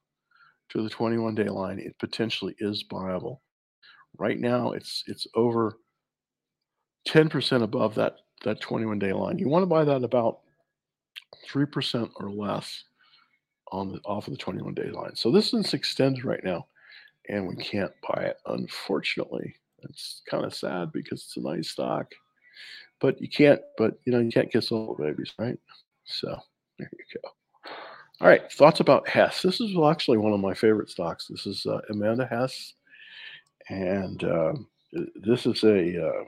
to 0.70 0.84
the 0.84 0.90
21 0.90 1.36
day 1.36 1.50
line, 1.50 1.80
it 1.80 1.98
potentially 2.00 2.56
is 2.60 2.84
buyable. 2.84 3.38
Right 4.18 4.40
now, 4.40 4.72
it's 4.72 5.04
it's 5.08 5.26
over 5.36 5.78
10% 7.08 7.64
above 7.64 7.96
that 7.96 8.18
that 8.44 8.60
21 8.60 9.00
day 9.00 9.14
line. 9.14 9.40
You 9.40 9.48
want 9.48 9.64
to 9.64 9.68
buy 9.68 9.84
that 9.86 10.04
about 10.04 10.40
3% 11.50 12.10
or 12.18 12.30
less 12.30 12.84
on 13.72 13.92
the 13.92 14.00
off 14.06 14.28
of 14.28 14.34
the 14.34 14.38
21 14.38 14.74
day 14.74 14.90
line. 14.92 15.16
So 15.16 15.32
this 15.32 15.54
is 15.54 15.74
extended 15.74 16.26
right 16.26 16.44
now, 16.44 16.68
and 17.30 17.48
we 17.48 17.56
can't 17.56 17.92
buy 18.08 18.24
it. 18.24 18.38
Unfortunately, 18.46 19.56
it's 19.82 20.22
kind 20.30 20.46
of 20.46 20.54
sad 20.54 20.92
because 20.92 21.24
it's 21.24 21.38
a 21.38 21.42
nice 21.42 21.70
stock, 21.70 22.12
but 23.00 23.20
you 23.22 23.30
can't. 23.30 23.62
But 23.78 24.00
you 24.06 24.12
know 24.12 24.20
you 24.20 24.32
can't 24.32 24.52
kiss 24.52 24.72
all 24.72 24.96
the 24.96 25.04
babies, 25.04 25.34
right? 25.40 25.58
So 26.06 26.38
there 26.78 26.90
you 26.92 27.20
go. 27.22 27.30
All 28.22 28.28
right, 28.28 28.50
thoughts 28.52 28.80
about 28.80 29.08
Hess. 29.08 29.42
This 29.42 29.60
is 29.60 29.76
actually 29.78 30.18
one 30.18 30.34
of 30.34 30.40
my 30.40 30.54
favorite 30.54 30.90
stocks. 30.90 31.28
This 31.28 31.46
is 31.46 31.66
uh, 31.66 31.80
Amerada 31.90 32.28
Hess, 32.30 32.74
and 33.70 34.24
uh, 34.24 34.54
this 35.16 35.46
is 35.46 35.64
a. 35.64 36.08
Uh, 36.08 36.24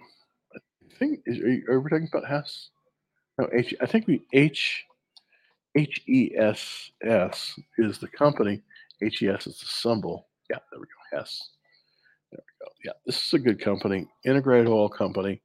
I 0.93 0.97
think 0.97 1.19
is, 1.25 1.39
are, 1.69 1.79
we 1.79 1.89
talking 1.89 2.09
about 2.11 2.27
Hess? 2.27 2.69
No, 3.37 3.47
H. 3.53 3.73
I 3.81 3.85
think 3.85 4.07
we 4.07 4.21
H 4.33 4.85
H 5.75 6.01
E 6.07 6.31
S 6.37 6.91
S 7.03 7.59
is 7.77 7.97
the 7.97 8.07
company. 8.07 8.61
H 9.01 9.21
E 9.21 9.29
S 9.29 9.47
is 9.47 9.59
the 9.59 9.65
symbol. 9.65 10.27
Yeah, 10.49 10.59
there 10.71 10.79
we 10.79 10.85
go. 10.85 11.17
Hess. 11.17 11.49
There 12.31 12.41
we 12.41 12.65
go. 12.65 12.71
Yeah, 12.83 12.93
this 13.05 13.25
is 13.25 13.33
a 13.33 13.39
good 13.39 13.59
company, 13.59 14.07
integrated 14.25 14.67
oil 14.67 14.89
company. 14.89 15.41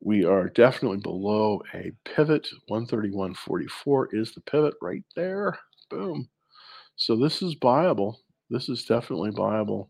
We 0.00 0.24
are 0.24 0.48
definitely 0.48 0.98
below 0.98 1.62
a 1.74 1.92
pivot. 2.04 2.48
131.44 2.68 4.06
is 4.12 4.34
the 4.34 4.40
pivot 4.40 4.74
right 4.82 5.04
there. 5.14 5.56
Boom. 5.90 6.28
So 6.96 7.14
this 7.14 7.40
is 7.40 7.54
buyable. 7.54 8.16
This 8.50 8.68
is 8.68 8.84
definitely 8.84 9.30
buyable 9.30 9.88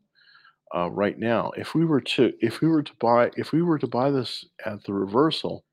uh, 0.75 0.91
right 0.91 1.19
now. 1.19 1.53
If 1.57 1.75
we 1.75 1.85
were 1.85 2.01
to 2.01 2.33
if 2.41 2.61
we 2.61 2.69
were 2.69 2.83
to 2.83 2.93
buy 3.01 3.31
if 3.37 3.53
we 3.53 3.63
were 3.63 3.79
to 3.79 3.87
buy 3.87 4.11
this 4.11 4.45
at 4.65 4.85
the 4.85 4.93
reversal, 4.93 5.65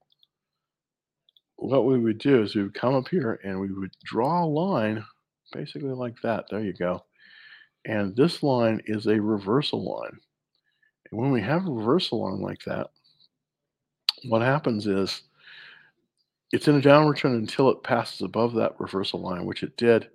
what 1.58 1.86
we 1.86 2.00
would 2.00 2.18
do 2.18 2.42
is 2.44 2.56
we 2.56 2.64
would 2.64 2.74
come 2.74 2.96
up 2.96 3.08
here 3.10 3.40
and 3.44 3.60
we 3.60 3.72
would 3.72 3.92
draw 4.04 4.44
a 4.44 4.46
line 4.46 5.04
basically 5.52 5.92
like 5.92 6.16
that. 6.24 6.46
There 6.50 6.62
you 6.62 6.74
go. 6.74 7.04
And 7.86 8.16
this 8.16 8.44
line 8.44 8.82
is 8.86 9.08
a 9.08 9.20
reversal 9.20 9.84
line. 9.84 10.20
And 11.12 11.20
when 11.20 11.32
we 11.32 11.42
have 11.42 11.66
a 11.66 11.72
reversal 11.72 12.24
line 12.24 12.42
like 12.42 12.64
that, 12.66 12.88
what 14.26 14.42
happens 14.42 14.86
is 14.86 15.24
it's 16.52 16.68
in 16.68 16.76
a 16.76 16.82
downward 16.82 17.18
trend 17.18 17.36
until 17.36 17.70
it 17.70 17.84
passes 17.84 18.22
above 18.22 18.54
that 18.56 18.80
reversal 18.80 19.22
line, 19.22 19.46
which 19.46 19.64
it 19.64 19.78
did. 19.78 20.10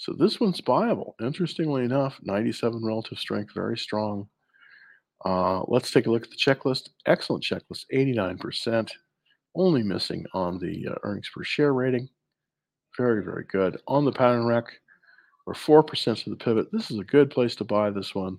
So 0.00 0.14
this 0.14 0.40
one's 0.40 0.62
buyable. 0.62 1.12
Interestingly 1.20 1.84
enough, 1.84 2.18
97 2.22 2.82
relative 2.82 3.18
strength, 3.18 3.52
very 3.52 3.76
strong. 3.76 4.26
Uh, 5.26 5.62
let's 5.68 5.90
take 5.90 6.06
a 6.06 6.10
look 6.10 6.22
at 6.22 6.30
the 6.30 6.36
checklist. 6.36 6.88
Excellent 7.04 7.44
checklist, 7.44 7.84
89% 7.92 8.90
only 9.54 9.82
missing 9.82 10.24
on 10.32 10.58
the 10.58 10.88
uh, 10.88 10.94
earnings 11.02 11.28
per 11.28 11.44
share 11.44 11.74
rating. 11.74 12.08
Very, 12.96 13.22
very 13.22 13.44
good. 13.44 13.78
On 13.88 14.06
the 14.06 14.12
pattern 14.12 14.46
rec, 14.46 14.64
we're 15.44 15.52
4% 15.52 16.24
to 16.24 16.30
the 16.30 16.36
pivot. 16.36 16.68
This 16.72 16.90
is 16.90 16.98
a 16.98 17.04
good 17.04 17.28
place 17.28 17.54
to 17.56 17.64
buy 17.64 17.90
this 17.90 18.14
one. 18.14 18.38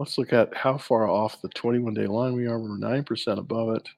Let's 0.00 0.18
look 0.18 0.32
at 0.32 0.52
how 0.56 0.78
far 0.78 1.08
off 1.08 1.40
the 1.42 1.48
21 1.50 1.94
day 1.94 2.08
line 2.08 2.34
we 2.34 2.48
are. 2.48 2.58
We're 2.58 2.70
9% 2.70 3.38
above 3.38 3.76
it, 3.76 3.88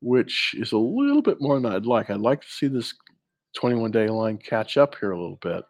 which 0.00 0.54
is 0.56 0.72
a 0.72 0.78
little 0.78 1.20
bit 1.20 1.42
more 1.42 1.60
than 1.60 1.70
I'd 1.70 1.84
like. 1.84 2.08
I'd 2.08 2.20
like 2.20 2.40
to 2.40 2.48
see 2.48 2.68
this 2.68 2.94
21 3.56 3.90
day 3.90 4.08
line 4.08 4.38
catch 4.38 4.78
up 4.78 4.94
here 4.98 5.10
a 5.10 5.20
little 5.20 5.38
bit, 5.42 5.64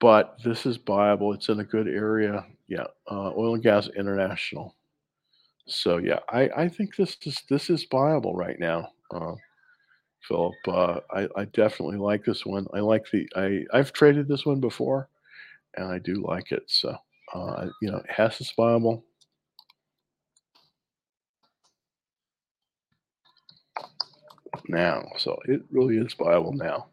but 0.00 0.36
this 0.42 0.66
is 0.66 0.78
buyable. 0.78 1.34
It's 1.34 1.48
in 1.48 1.60
a 1.60 1.64
good 1.64 1.86
area. 1.86 2.44
Yeah, 2.68 2.86
uh, 3.10 3.32
oil 3.36 3.54
and 3.54 3.62
gas 3.62 3.88
international. 3.96 4.74
So 5.66 5.98
yeah, 5.98 6.20
I, 6.30 6.50
I 6.56 6.68
think 6.68 6.96
this 6.96 7.16
is 7.22 7.42
this 7.48 7.70
is 7.70 7.86
viable 7.90 8.34
right 8.34 8.58
now, 8.58 8.88
uh, 9.14 9.34
Philip. 10.26 10.54
Uh, 10.66 11.00
I, 11.12 11.28
I 11.36 11.44
definitely 11.46 11.98
like 11.98 12.24
this 12.24 12.44
one. 12.44 12.66
I 12.74 12.80
like 12.80 13.04
the 13.12 13.28
I 13.36 13.64
I've 13.72 13.92
traded 13.92 14.26
this 14.26 14.46
one 14.46 14.60
before, 14.60 15.08
and 15.76 15.86
I 15.86 15.98
do 15.98 16.24
like 16.26 16.50
it. 16.52 16.64
So 16.66 16.96
uh, 17.34 17.66
you 17.82 17.90
know, 17.90 18.02
Hess 18.08 18.40
is 18.40 18.52
viable. 18.56 19.04
Now, 24.68 25.08
so 25.18 25.38
it 25.46 25.62
really 25.70 25.98
is 25.98 26.14
viable 26.14 26.52
now. 26.52 26.86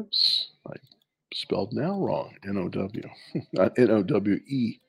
Oops, 0.00 0.50
I 0.66 0.74
spelled 1.34 1.72
now 1.72 1.98
wrong. 2.00 2.34
N 2.46 2.56
O 2.56 2.68
W, 2.68 3.08
not 3.52 3.78
N 3.78 3.90
O 3.90 4.02
W 4.02 4.40
E. 4.46 4.80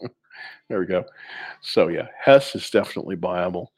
there 0.68 0.80
we 0.80 0.86
go. 0.86 1.04
So 1.60 1.88
yeah, 1.88 2.08
Hess 2.18 2.54
is 2.54 2.70
definitely 2.70 3.16
viable 3.16 3.72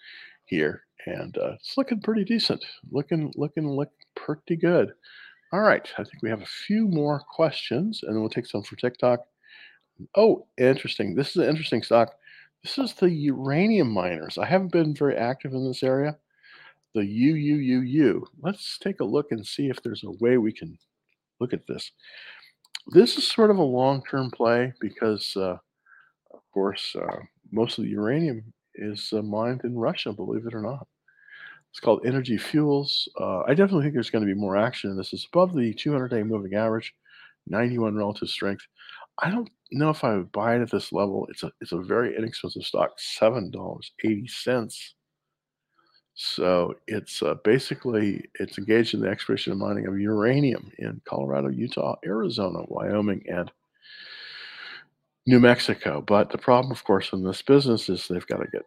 here, 0.44 0.82
and 1.06 1.36
uh, 1.38 1.52
it's 1.54 1.76
looking 1.76 2.00
pretty 2.00 2.24
decent. 2.24 2.64
Looking, 2.90 3.32
looking, 3.36 3.68
look 3.68 3.90
pretty 4.14 4.56
good. 4.56 4.92
All 5.52 5.60
right, 5.60 5.88
I 5.96 6.04
think 6.04 6.22
we 6.22 6.28
have 6.28 6.42
a 6.42 6.46
few 6.46 6.86
more 6.86 7.20
questions, 7.20 8.00
and 8.02 8.14
then 8.14 8.20
we'll 8.20 8.30
take 8.30 8.46
some 8.46 8.62
for 8.62 8.76
TikTok. 8.76 9.20
Oh, 10.14 10.46
interesting. 10.58 11.14
This 11.14 11.30
is 11.30 11.36
an 11.36 11.48
interesting 11.48 11.82
stock. 11.82 12.14
This 12.62 12.78
is 12.78 12.92
the 12.94 13.10
uranium 13.10 13.90
miners. 13.90 14.36
I 14.36 14.46
haven't 14.46 14.72
been 14.72 14.94
very 14.94 15.16
active 15.16 15.54
in 15.54 15.66
this 15.66 15.82
area. 15.82 16.16
The 16.94 17.00
UUUU. 17.00 18.22
Let's 18.42 18.78
take 18.78 19.00
a 19.00 19.04
look 19.04 19.32
and 19.32 19.46
see 19.46 19.68
if 19.68 19.82
there's 19.82 20.04
a 20.04 20.10
way 20.20 20.38
we 20.38 20.52
can 20.52 20.78
look 21.40 21.52
at 21.52 21.66
this. 21.66 21.92
This 22.88 23.16
is 23.18 23.30
sort 23.30 23.50
of 23.50 23.58
a 23.58 23.62
long 23.62 24.02
term 24.10 24.30
play 24.30 24.72
because 24.80 25.36
uh, 25.36 25.58
of 26.32 26.40
course, 26.52 26.96
uh, 26.96 27.18
most 27.50 27.78
of 27.78 27.84
the 27.84 27.90
uranium 27.90 28.52
is 28.74 29.12
uh, 29.12 29.22
mined 29.22 29.62
in 29.64 29.76
Russia, 29.76 30.12
believe 30.12 30.46
it 30.46 30.54
or 30.54 30.62
not. 30.62 30.86
It's 31.70 31.80
called 31.80 32.06
Energy 32.06 32.38
Fuels. 32.38 33.08
Uh, 33.20 33.40
I 33.42 33.50
definitely 33.54 33.82
think 33.82 33.94
there's 33.94 34.10
going 34.10 34.26
to 34.26 34.32
be 34.34 34.38
more 34.38 34.56
action 34.56 34.90
in 34.90 34.96
this. 34.96 35.12
It's 35.12 35.26
above 35.26 35.54
the 35.54 35.74
200 35.74 36.08
day 36.08 36.22
moving 36.22 36.54
average, 36.54 36.94
91 37.46 37.96
relative 37.96 38.28
strength. 38.28 38.66
I 39.20 39.30
don't 39.30 39.50
know 39.72 39.90
if 39.90 40.04
I 40.04 40.16
would 40.16 40.32
buy 40.32 40.56
it 40.56 40.62
at 40.62 40.70
this 40.70 40.92
level. 40.92 41.26
It's 41.30 41.42
a 41.42 41.52
it's 41.60 41.72
a 41.72 41.80
very 41.82 42.16
inexpensive 42.16 42.62
stock, 42.62 42.92
seven 42.98 43.50
dollars 43.50 43.92
eighty 44.04 44.28
cents. 44.28 44.94
So 46.20 46.74
it's 46.88 47.22
uh, 47.22 47.34
basically 47.44 48.24
it's 48.40 48.58
engaged 48.58 48.92
in 48.92 49.00
the 49.00 49.08
exploration 49.08 49.52
and 49.52 49.60
mining 49.60 49.86
of 49.86 50.00
uranium 50.00 50.72
in 50.78 51.00
Colorado, 51.04 51.48
Utah, 51.48 51.94
Arizona, 52.04 52.64
Wyoming, 52.66 53.24
and 53.28 53.52
New 55.26 55.38
Mexico. 55.38 56.00
But 56.00 56.30
the 56.30 56.38
problem, 56.38 56.72
of 56.72 56.82
course, 56.82 57.12
in 57.12 57.22
this 57.22 57.40
business 57.40 57.88
is 57.88 58.08
they've 58.08 58.26
got 58.26 58.38
to 58.38 58.48
get 58.50 58.62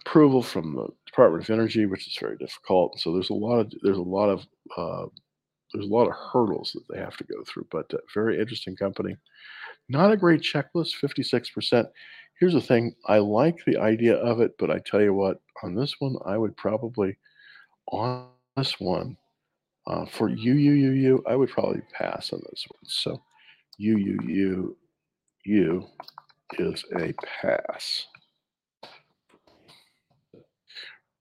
approval 0.00 0.42
from 0.42 0.74
the 0.74 0.88
Department 1.06 1.44
of 1.44 1.50
Energy, 1.50 1.86
which 1.86 2.08
is 2.08 2.18
very 2.20 2.36
difficult. 2.38 2.98
So 2.98 3.12
there's 3.12 3.30
a 3.30 3.34
lot 3.34 3.60
of 3.60 3.72
there's 3.82 3.98
a 3.98 4.02
lot 4.02 4.28
of 4.28 4.44
uh, 4.76 5.06
there's 5.72 5.86
a 5.86 5.94
lot 5.94 6.08
of 6.08 6.14
hurdles 6.32 6.72
that 6.72 6.92
they 6.92 7.00
have 7.00 7.16
to 7.18 7.24
go 7.24 7.44
through. 7.46 7.68
But 7.70 7.86
uh, 7.94 7.98
very 8.14 8.40
interesting 8.40 8.74
company. 8.74 9.16
Not 9.88 10.10
a 10.10 10.16
great 10.16 10.40
checklist, 10.40 10.94
56%. 11.00 11.86
Here's 12.38 12.52
the 12.52 12.60
thing 12.60 12.94
I 13.06 13.18
like 13.18 13.64
the 13.64 13.78
idea 13.78 14.16
of 14.16 14.40
it, 14.40 14.56
but 14.58 14.70
I 14.70 14.78
tell 14.78 15.00
you 15.00 15.14
what, 15.14 15.40
on 15.62 15.74
this 15.74 15.94
one, 16.00 16.16
I 16.24 16.36
would 16.36 16.56
probably, 16.56 17.16
on 17.90 18.28
this 18.56 18.78
one, 18.78 19.16
uh, 19.86 20.04
for 20.04 20.28
you, 20.28 20.54
you, 20.54 20.72
you, 20.72 20.90
you, 20.90 21.24
I 21.26 21.36
would 21.36 21.48
probably 21.48 21.82
pass 21.92 22.32
on 22.32 22.42
this 22.50 22.64
one. 22.68 22.84
So, 22.84 23.22
you, 23.78 23.96
you, 23.96 24.18
you, 24.26 24.76
you 25.44 25.86
is 26.58 26.84
a 26.98 27.14
pass. 27.40 28.06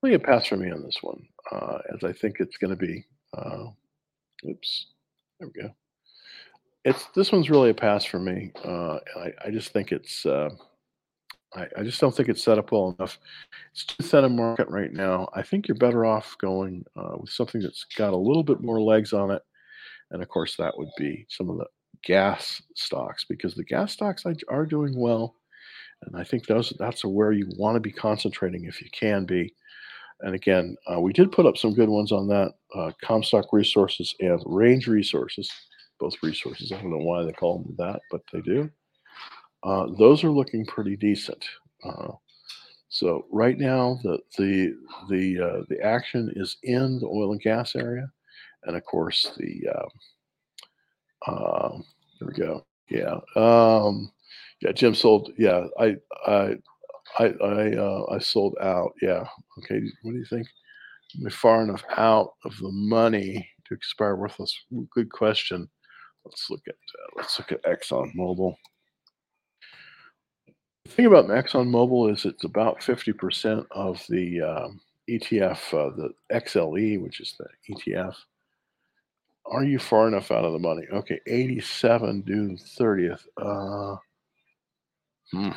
Really 0.01 0.15
a 0.15 0.19
pass 0.19 0.47
for 0.47 0.58
me 0.58 0.71
on 0.71 0.84
this 0.84 0.97
one, 1.01 1.25
uh, 1.51 1.80
as 1.93 2.04
I 2.04 2.12
think 2.12 2.38
it's 2.39 2.58
going 2.58 2.78
to 2.78 2.86
be. 2.86 3.06
Uh, 3.34 3.67
oops, 4.47 4.88
there 5.39 5.49
we 5.54 5.62
go 5.62 5.75
it's 6.86 7.08
this 7.15 7.32
one's 7.32 7.49
really 7.49 7.71
a 7.71 7.73
pass 7.73 8.06
for 8.06 8.19
me. 8.19 8.51
Uh, 8.63 8.99
I, 9.17 9.32
I 9.45 9.49
just 9.51 9.73
think 9.73 9.91
it's 9.91 10.25
uh, 10.25 10.51
I, 11.56 11.68
I 11.78 11.84
just 11.84 12.00
don't 12.00 12.15
think 12.15 12.30
it's 12.30 12.44
set 12.44 12.58
up 12.58 12.72
well 12.72 12.96
enough. 12.98 13.20
It's 13.72 13.86
too 13.86 14.04
thin 14.04 14.26
a 14.26 14.30
market 14.30 14.68
right 14.70 14.91
now. 14.91 15.28
I 15.34 15.41
think 15.41 15.68
you're 15.68 15.78
better 15.78 16.06
off 16.06 16.36
going 16.39 16.86
uh, 16.96 17.18
with 17.18 17.30
something 17.30 17.62
that's 17.62 17.86
got 17.98 18.13
a 18.13 18.18
little 18.18 18.44
bit 18.44 18.62
more 18.62 18.82
legs 18.82 19.13
on 19.13 19.32
it, 19.32 19.41
and 20.12 20.22
of 20.22 20.30
course 20.30 20.56
that 20.58 20.78
would 20.78 20.89
be 20.98 21.26
some 21.30 21.50
of 21.50 21.58
the 21.58 21.65
gas 22.04 22.62
stocks 22.76 23.26
because 23.28 23.56
the 23.56 23.63
gas 23.63 23.94
stocks 23.94 24.24
are 24.48 24.65
doing 24.65 24.98
well, 24.98 25.36
and 26.04 26.15
I 26.20 26.24
think 26.24 26.46
those 26.46 26.74
that's 26.78 27.06
where 27.06 27.32
you 27.32 27.50
want 27.58 27.76
to 27.76 27.82
be 27.82 27.91
concentrating 27.91 28.65
if 28.65 28.82
you 28.82 28.89
can 28.91 29.26
be. 29.26 29.54
And 30.22 30.34
again, 30.34 30.78
uh, 30.89 31.02
we 31.02 31.12
did 31.12 31.32
put 31.32 31.46
up 31.46 31.58
some 31.58 31.74
good 31.74 31.89
ones 31.89 32.12
on 32.12 32.28
that 32.30 32.54
uh, 32.74 32.91
Comstock 33.04 33.52
Resources 33.52 34.15
and 34.22 34.41
Range 34.46 34.88
Resources 34.88 35.52
both 36.00 36.15
resources. 36.22 36.72
I 36.72 36.82
don't 36.82 36.91
know 36.91 37.06
why 37.06 37.24
they 37.24 37.32
call 37.32 37.60
them 37.60 37.76
that, 37.78 38.02
but 38.12 38.22
they 38.32 38.41
do. 38.41 38.70
Uh, 39.65 39.88
those 39.97 40.23
are 40.23 40.30
looking 40.30 40.63
pretty 40.65 40.95
decent. 40.95 41.43
Uh, 41.84 42.12
so 42.89 43.25
right 43.32 43.58
now, 43.58 43.99
the 44.04 44.19
the 44.38 44.75
the 45.10 45.39
uh, 45.39 45.63
the 45.69 45.82
action 45.82 46.32
is 46.36 46.58
in 46.63 46.99
the 46.99 47.08
oil 47.08 47.32
and 47.32 47.41
gas 47.41 47.75
area, 47.75 48.08
and 48.63 48.78
of 48.78 48.86
course 48.86 49.32
the 49.38 49.67
uh, 51.28 51.32
uh, 51.32 51.78
there 52.19 52.28
we 52.28 52.34
go. 52.34 52.65
Yeah, 52.89 53.17
um, 53.36 54.12
yeah. 54.62 54.71
Jim 54.71 54.93
sold. 54.93 55.32
Yeah, 55.38 55.65
I 55.80 55.95
I 56.28 56.56
I 57.17 57.25
I, 57.25 57.75
uh, 57.75 58.06
I 58.12 58.19
sold 58.19 58.56
out. 58.62 58.93
Yeah. 59.01 59.25
Okay. 59.58 59.82
What 60.04 60.12
do 60.12 60.17
you 60.17 60.25
think? 60.25 60.47
Am 61.19 61.25
I 61.25 61.30
far 61.32 61.63
enough 61.63 61.84
out 61.97 62.34
of 62.43 62.56
the 62.58 62.71
money 62.71 63.49
to 63.67 63.73
expire 63.73 64.15
worthless? 64.15 64.56
Good 64.91 65.12
question. 65.12 65.67
Let's 66.23 66.49
look 66.51 66.62
at 66.67 66.75
uh, 66.75 67.12
let's 67.17 67.39
look 67.39 67.51
at 67.51 67.63
Exxon 67.63 68.15
Mobil. 68.15 68.56
The 70.86 70.91
thing 70.91 71.06
about 71.08 71.28
Exxon 71.28 71.67
Mobil 71.67 72.13
is 72.13 72.26
it's 72.26 72.43
about 72.43 72.80
50% 72.80 73.65
of 73.71 74.04
the 74.08 74.41
um, 74.41 74.80
ETF, 75.10 75.74
uh, 75.74 75.95
the 75.95 76.13
XLE, 76.32 77.02
which 77.02 77.19
is 77.19 77.36
the 77.39 77.74
ETF. 77.74 78.15
Are 79.48 79.63
you 79.63 79.80
far 79.80 80.08
enough 80.08 80.32
out 80.32 80.45
of 80.45 80.54
the 80.54 80.60
money? 80.60 80.84
Okay, 80.91 81.19
87 81.28 82.24
June 82.26 82.58
30th. 82.58 83.26
Uh, 83.38 83.98
hmm. 85.32 85.50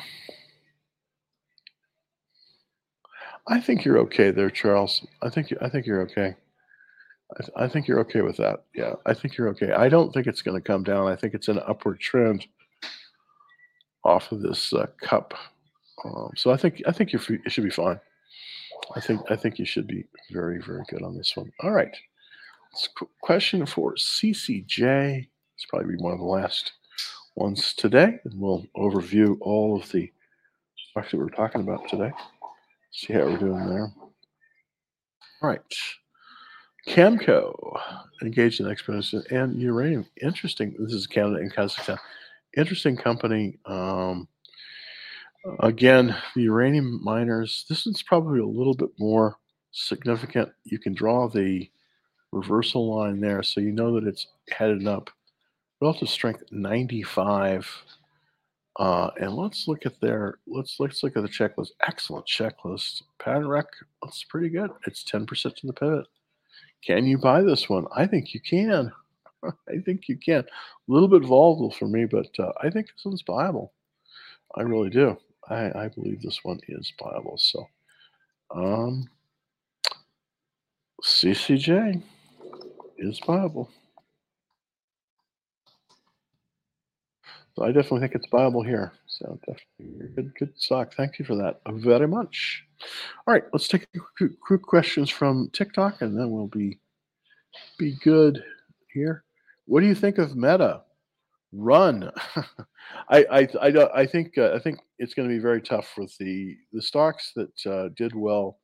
I 3.47 3.59
think 3.59 3.85
you're 3.85 3.99
okay 3.99 4.31
there, 4.31 4.49
Charles. 4.49 5.05
I 5.23 5.29
think 5.29 5.51
I 5.59 5.69
think 5.69 5.87
you're 5.87 6.01
okay. 6.01 6.35
I, 7.35 7.41
th- 7.41 7.53
I 7.55 7.67
think 7.67 7.87
you're 7.87 7.99
okay 8.01 8.21
with 8.21 8.37
that. 8.37 8.63
Yeah, 8.75 8.93
I 9.07 9.15
think 9.15 9.37
you're 9.37 9.49
okay. 9.49 9.71
I 9.71 9.89
don't 9.89 10.13
think 10.13 10.27
it's 10.27 10.43
going 10.43 10.59
to 10.59 10.67
come 10.67 10.83
down. 10.83 11.07
I 11.07 11.15
think 11.15 11.33
it's 11.33 11.47
an 11.47 11.59
upward 11.67 11.99
trend 11.99 12.45
off 14.03 14.31
of 14.31 14.41
this 14.41 14.73
uh, 14.73 14.87
cup. 15.01 15.33
Um, 16.05 16.31
so 16.35 16.51
I 16.51 16.57
think 16.57 16.81
I 16.87 16.91
think 16.91 17.13
you 17.13 17.19
it 17.45 17.51
should 17.51 17.63
be 17.63 17.69
fine. 17.69 17.99
I 18.95 19.01
think 19.01 19.21
I 19.29 19.35
think 19.35 19.59
you 19.59 19.65
should 19.65 19.87
be 19.87 20.05
very 20.31 20.61
very 20.61 20.83
good 20.89 21.03
on 21.03 21.17
this 21.17 21.35
one. 21.35 21.51
All 21.61 21.71
right. 21.71 21.95
question 23.21 23.65
for 23.65 23.95
CCJ. 23.95 25.27
It's 25.55 25.65
probably 25.69 25.95
one 25.97 26.13
of 26.13 26.19
the 26.19 26.25
last 26.25 26.73
ones 27.35 27.73
today, 27.73 28.19
and 28.23 28.39
we'll 28.39 28.65
overview 28.77 29.37
all 29.41 29.75
of 29.75 29.91
the 29.91 30.11
stocks 30.91 31.11
that 31.11 31.17
we're 31.17 31.29
talking 31.29 31.61
about 31.61 31.87
today. 31.89 32.11
See 32.91 33.13
how 33.13 33.25
we're 33.25 33.37
doing 33.37 33.67
there. 33.67 33.91
All 35.41 35.49
right. 35.49 35.61
Cameco 36.87 37.53
engaged 38.21 38.59
in 38.59 38.67
exploration 38.67 39.23
and 39.29 39.61
uranium. 39.61 40.05
Interesting. 40.21 40.75
This 40.79 40.93
is 40.93 41.07
Canada 41.07 41.35
and 41.37 41.53
Kazakhstan. 41.53 41.99
Interesting 42.57 42.97
company. 42.97 43.59
Um, 43.65 44.27
again, 45.59 46.15
the 46.35 46.43
uranium 46.43 47.03
miners. 47.03 47.65
This 47.69 47.85
one's 47.85 48.03
probably 48.03 48.39
a 48.39 48.45
little 48.45 48.73
bit 48.73 48.89
more 48.97 49.37
significant. 49.71 50.49
You 50.63 50.79
can 50.79 50.93
draw 50.93 51.27
the 51.27 51.69
reversal 52.31 52.95
line 52.95 53.19
there, 53.19 53.43
so 53.43 53.61
you 53.61 53.71
know 53.71 53.93
that 53.95 54.07
it's 54.07 54.27
headed 54.49 54.87
up. 54.87 55.09
Relative 55.81 56.09
strength 56.09 56.43
95. 56.51 57.67
Uh, 58.77 59.09
and 59.19 59.33
let's 59.33 59.67
look 59.67 59.85
at 59.85 59.99
their 59.99 60.39
let's 60.47 60.79
let's 60.79 61.03
look 61.03 61.15
at 61.17 61.23
the 61.23 61.29
checklist. 61.29 61.71
Excellent 61.85 62.25
checklist. 62.25 63.03
Pattern 63.19 63.47
rec. 63.47 63.65
That's 64.01 64.23
pretty 64.23 64.49
good. 64.49 64.71
It's 64.87 65.03
10% 65.03 65.27
to 65.55 65.67
the 65.67 65.73
pivot. 65.73 66.05
Can 66.85 67.05
you 67.05 67.17
buy 67.17 67.41
this 67.41 67.69
one? 67.69 67.85
I 67.95 68.07
think 68.07 68.33
you 68.33 68.39
can. 68.39 68.91
I 69.69 69.79
think 69.85 70.07
you 70.07 70.17
can. 70.17 70.39
A 70.39 70.45
little 70.87 71.07
bit 71.07 71.23
volatile 71.23 71.71
for 71.71 71.87
me, 71.87 72.05
but 72.05 72.29
uh, 72.39 72.51
I 72.61 72.69
think 72.69 72.87
this 72.87 73.05
one's 73.05 73.23
viable. 73.25 73.73
I 74.55 74.61
really 74.61 74.89
do. 74.89 75.17
I, 75.49 75.71
I 75.83 75.87
believe 75.87 76.21
this 76.21 76.39
one 76.43 76.59
is 76.67 76.91
viable. 77.01 77.37
So, 77.37 77.67
um, 78.53 79.09
CCJ 81.03 82.01
is 82.97 83.19
viable. 83.25 83.69
So 87.55 87.65
I 87.65 87.71
definitely 87.71 87.99
think 88.01 88.15
it's 88.15 88.29
viable 88.31 88.63
here. 88.63 88.93
So 89.07 89.37
definitely 89.45 90.07
good, 90.15 90.33
good 90.39 90.53
stock. 90.55 90.93
Thank 90.95 91.19
you 91.19 91.25
for 91.25 91.35
that 91.35 91.59
very 91.67 92.07
much. 92.07 92.63
All 93.27 93.33
right, 93.33 93.43
let's 93.51 93.67
take 93.67 93.85
quick 94.41 94.61
questions 94.61 95.09
from 95.09 95.49
TikTok, 95.51 96.01
and 96.01 96.17
then 96.17 96.31
we'll 96.31 96.47
be 96.47 96.79
be 97.77 97.97
good 98.01 98.43
here. 98.93 99.23
What 99.69 99.81
do 99.81 99.85
you 99.85 99.93
think 99.93 100.17
of 100.17 100.35
Meta? 100.35 100.81
Run. 101.51 102.09
I 103.09 103.23
I 103.31 103.47
I, 103.61 104.01
I 104.01 104.05
think 104.07 104.35
uh, 104.35 104.51
I 104.55 104.59
think 104.59 104.79
it's 104.97 105.13
going 105.13 105.29
to 105.29 105.35
be 105.35 105.39
very 105.39 105.61
tough 105.61 105.93
with 105.95 106.17
the 106.17 106.57
the 106.73 106.81
stocks 106.81 107.33
that 107.35 107.71
uh, 107.71 107.89
did 107.95 108.15
well 108.15 108.57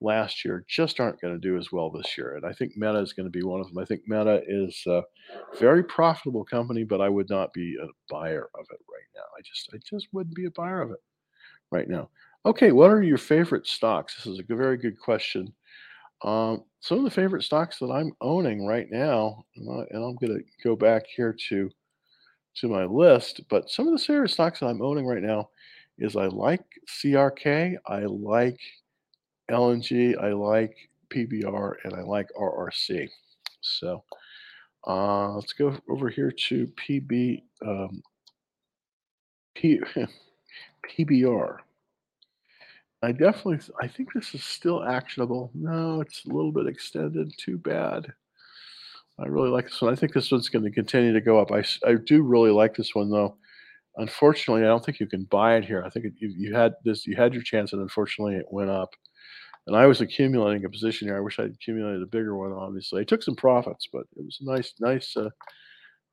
last 0.00 0.44
year 0.44 0.64
just 0.68 1.00
aren't 1.00 1.20
going 1.20 1.34
to 1.34 1.40
do 1.40 1.58
as 1.58 1.72
well 1.72 1.90
this 1.90 2.16
year. 2.16 2.36
And 2.36 2.46
I 2.46 2.52
think 2.52 2.76
Meta 2.76 3.00
is 3.00 3.12
going 3.12 3.26
to 3.26 3.36
be 3.36 3.42
one 3.42 3.60
of 3.60 3.66
them. 3.66 3.78
I 3.78 3.84
think 3.84 4.02
Meta 4.06 4.42
is 4.46 4.80
a 4.86 5.02
very 5.58 5.82
profitable 5.82 6.44
company, 6.44 6.84
but 6.84 7.00
I 7.00 7.08
would 7.08 7.30
not 7.30 7.52
be 7.52 7.76
a 7.82 7.88
buyer 8.08 8.48
of 8.54 8.66
it 8.70 8.80
right 8.88 9.10
now. 9.16 9.26
I 9.36 9.42
just 9.42 9.70
I 9.74 9.78
just 9.84 10.06
wouldn't 10.12 10.36
be 10.36 10.46
a 10.46 10.52
buyer 10.52 10.82
of 10.82 10.92
it 10.92 11.02
right 11.72 11.88
now. 11.88 12.10
Okay, 12.46 12.70
what 12.70 12.92
are 12.92 13.02
your 13.02 13.18
favorite 13.18 13.66
stocks? 13.66 14.14
This 14.14 14.26
is 14.26 14.38
a 14.38 14.54
very 14.54 14.76
good 14.76 15.00
question. 15.00 15.52
Um, 16.24 16.64
some 16.80 16.98
of 16.98 17.04
the 17.04 17.10
favorite 17.10 17.42
stocks 17.42 17.78
that 17.78 17.90
I'm 17.90 18.12
owning 18.20 18.66
right 18.66 18.90
now, 18.90 19.44
and, 19.56 19.68
I, 19.70 19.94
am 19.94 20.16
going 20.16 20.38
to 20.38 20.44
go 20.62 20.74
back 20.74 21.04
here 21.06 21.36
to 21.50 21.70
to 22.56 22.68
my 22.68 22.84
list, 22.84 23.40
but 23.50 23.68
some 23.68 23.88
of 23.88 23.98
the 23.98 24.04
favorite 24.04 24.30
stocks 24.30 24.60
that 24.60 24.66
I'm 24.66 24.80
owning 24.80 25.06
right 25.06 25.22
now 25.22 25.48
is 25.98 26.14
I 26.14 26.26
like 26.26 26.62
CRK, 26.88 27.76
I 27.86 28.00
like 28.04 28.60
LNG, 29.50 30.16
I 30.22 30.32
like 30.32 30.76
PBR, 31.10 31.74
and 31.82 31.94
I 31.94 32.02
like 32.02 32.28
RRC. 32.38 33.08
So 33.60 34.04
uh, 34.86 35.32
let's 35.32 35.52
go 35.52 35.76
over 35.88 36.08
here 36.08 36.30
to 36.30 36.66
PB 36.88 37.42
um, 37.66 38.02
P, 39.54 39.80
PBR. 40.98 41.58
I 43.04 43.12
definitely 43.12 43.60
I 43.80 43.86
think 43.88 44.12
this 44.12 44.34
is 44.34 44.44
still 44.44 44.84
actionable. 44.84 45.50
No, 45.54 46.00
it's 46.00 46.24
a 46.24 46.28
little 46.28 46.52
bit 46.52 46.66
extended, 46.66 47.32
too 47.38 47.58
bad. 47.58 48.12
I 49.18 49.26
really 49.26 49.50
like 49.50 49.66
this 49.66 49.80
one. 49.80 49.92
I 49.92 49.96
think 49.96 50.12
this 50.12 50.30
one's 50.30 50.48
gonna 50.48 50.70
continue 50.70 51.12
to 51.12 51.20
go 51.20 51.38
up. 51.38 51.52
I, 51.52 51.64
I 51.86 51.94
do 51.94 52.22
really 52.22 52.50
like 52.50 52.74
this 52.74 52.94
one, 52.94 53.10
though. 53.10 53.36
Unfortunately, 53.96 54.62
I 54.64 54.66
don't 54.66 54.84
think 54.84 54.98
you 54.98 55.06
can 55.06 55.24
buy 55.24 55.56
it 55.56 55.64
here. 55.64 55.84
I 55.84 55.90
think 55.90 56.06
it 56.06 56.14
you 56.18 56.28
you 56.36 56.54
had 56.54 56.74
this 56.84 57.06
you 57.06 57.16
had 57.16 57.32
your 57.32 57.42
chance, 57.42 57.72
and 57.72 57.82
unfortunately, 57.82 58.36
it 58.36 58.46
went 58.50 58.70
up. 58.70 58.94
And 59.66 59.76
I 59.76 59.86
was 59.86 60.00
accumulating 60.00 60.64
a 60.64 60.70
position 60.70 61.08
here. 61.08 61.16
I 61.16 61.20
wish 61.20 61.38
I'd 61.38 61.52
accumulated 61.52 62.02
a 62.02 62.06
bigger 62.06 62.36
one, 62.36 62.52
obviously. 62.52 63.00
I 63.00 63.04
took 63.04 63.22
some 63.22 63.36
profits, 63.36 63.88
but 63.90 64.04
it 64.16 64.24
was 64.24 64.38
a 64.40 64.44
nice 64.44 64.74
nice, 64.80 65.16
uh, 65.16 65.30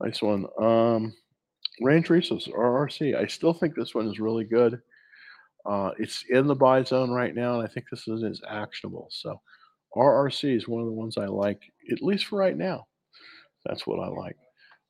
nice 0.02 0.22
one. 0.22 0.46
Um, 0.62 1.14
Range 1.82 2.10
Resources, 2.10 2.54
RRC. 2.54 3.16
I 3.16 3.26
still 3.28 3.54
think 3.54 3.76
this 3.76 3.96
one 3.96 4.08
is 4.08 4.20
really 4.20 4.46
good. 4.46 4.82
Uh, 5.66 5.92
it's 6.00 6.26
in 6.30 6.48
the 6.48 6.56
buy 6.56 6.84
zone 6.84 7.12
right 7.12 7.36
now, 7.36 7.60
and 7.60 7.68
I 7.68 7.72
think 7.72 7.86
this 7.90 8.08
one 8.08 8.24
is 8.26 8.42
actionable. 8.48 9.08
So 9.12 9.40
RRC 9.96 10.56
is 10.56 10.68
one 10.68 10.82
of 10.82 10.88
the 10.88 10.94
ones 10.94 11.18
I 11.18 11.26
like, 11.26 11.62
at 11.92 12.02
least 12.02 12.26
for 12.26 12.38
right 12.38 12.58
now. 12.58 12.88
That's 13.66 13.86
what 13.86 14.00
I 14.00 14.08
like. 14.08 14.38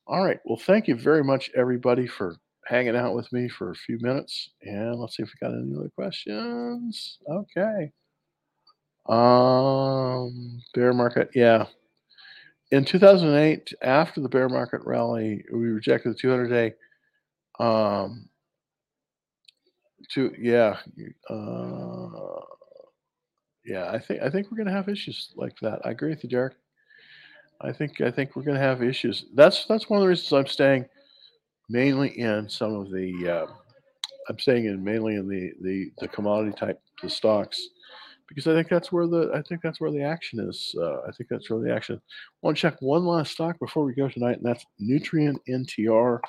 All 0.08 0.24
right. 0.24 0.40
Well, 0.46 0.60
thank 0.60 0.88
you 0.88 0.96
very 0.96 1.24
much, 1.24 1.52
everybody, 1.56 2.08
for 2.08 2.36
hanging 2.66 2.96
out 2.96 3.16
with 3.16 3.32
me 3.34 3.50
for 3.50 3.72
a 3.72 3.76
few 3.76 3.98
minutes. 4.00 4.52
And 4.62 4.96
let's 4.96 5.18
see 5.18 5.24
if 5.24 5.30
we 5.30 5.48
got 5.48 5.56
any 5.56 5.76
other 5.76 5.92
questions. 5.96 7.18
Okay. 7.30 7.92
Um, 9.08 10.62
bear 10.74 10.94
market, 10.94 11.30
yeah. 11.34 11.66
In 12.72 12.86
2008, 12.86 13.74
after 13.82 14.22
the 14.22 14.30
bear 14.30 14.48
market 14.48 14.82
rally, 14.86 15.44
we 15.52 15.68
rejected 15.68 16.14
the 16.14 16.18
200 16.18 16.48
day. 16.48 16.74
Um, 17.60 18.30
yeah, 20.16 20.78
uh, 21.30 22.10
yeah. 23.66 23.92
I 23.92 24.00
think 24.00 24.22
I 24.22 24.30
think 24.30 24.52
we're 24.52 24.58
gonna 24.58 24.72
have 24.72 24.90
issues 24.90 25.32
like 25.36 25.58
that. 25.62 25.80
I 25.86 25.92
agree 25.92 26.10
with 26.10 26.24
you, 26.24 26.30
Derek. 26.30 26.56
I 27.62 27.72
think 27.72 28.02
I 28.02 28.12
think 28.12 28.36
we're 28.36 28.44
gonna 28.44 28.60
have 28.60 28.84
issues. 28.84 29.26
That's 29.36 29.66
that's 29.66 29.90
one 29.90 29.98
of 29.98 30.02
the 30.02 30.10
reasons 30.10 30.34
I'm 30.34 30.48
staying 30.48 30.86
mainly 31.70 32.20
in 32.20 32.50
some 32.50 32.76
of 32.76 32.92
the. 32.92 33.46
Uh, 33.48 33.54
I'm 34.30 34.40
staying 34.40 34.66
in 34.66 34.84
mainly 34.84 35.16
in 35.16 35.28
the 35.28 35.54
the 35.62 35.92
the 36.00 36.08
commodity 36.08 36.56
type 36.58 36.80
the 37.02 37.10
stocks 37.10 37.60
because 38.28 38.48
I 38.48 38.54
think 38.54 38.70
that's 38.70 38.92
where 38.92 39.08
the 39.08 39.32
I 39.34 39.42
think 39.42 39.62
that's 39.62 39.82
where 39.82 39.92
the 39.92 40.04
action 40.04 40.40
is. 40.40 40.74
Uh, 40.78 41.02
I 41.02 41.12
think 41.18 41.30
that's 41.30 41.50
where 41.50 41.62
the 41.62 41.74
action. 41.74 41.96
I 41.96 42.38
want 42.42 42.58
to 42.58 42.62
check 42.62 42.78
one 42.80 43.06
last 43.06 43.34
stock 43.34 43.60
before 43.60 43.84
we 43.84 43.94
go 43.94 44.08
tonight, 44.08 44.38
and 44.38 44.46
that's 44.46 44.66
Nutrien 44.82 45.36
NTR. 45.50 46.20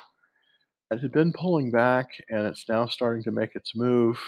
It 0.93 0.99
had 1.01 1.11
been 1.11 1.33
pulling 1.33 1.71
back, 1.71 2.09
and 2.29 2.45
it's 2.45 2.69
now 2.69 2.85
starting 2.85 3.23
to 3.23 3.31
make 3.31 3.55
its 3.55 3.75
move. 3.75 4.19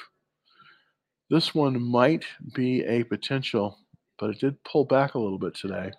This 1.30 1.54
one 1.54 1.82
might 1.82 2.26
be 2.54 2.84
a 2.84 3.04
potential, 3.04 3.78
but 4.20 4.32
it 4.32 4.40
did 4.40 4.64
pull 4.64 4.86
back 4.86 5.14
a 5.14 5.20
little 5.20 5.40
bit 5.40 5.56
today. 5.56 5.92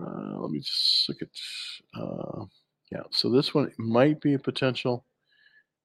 Uh, 0.00 0.38
let 0.38 0.50
me 0.50 0.60
just 0.60 1.08
look 1.08 1.22
at. 1.22 2.00
Uh, 2.00 2.44
yeah, 2.90 3.02
so 3.10 3.30
this 3.30 3.54
one 3.54 3.72
might 3.78 4.20
be 4.20 4.34
a 4.34 4.38
potential 4.38 5.06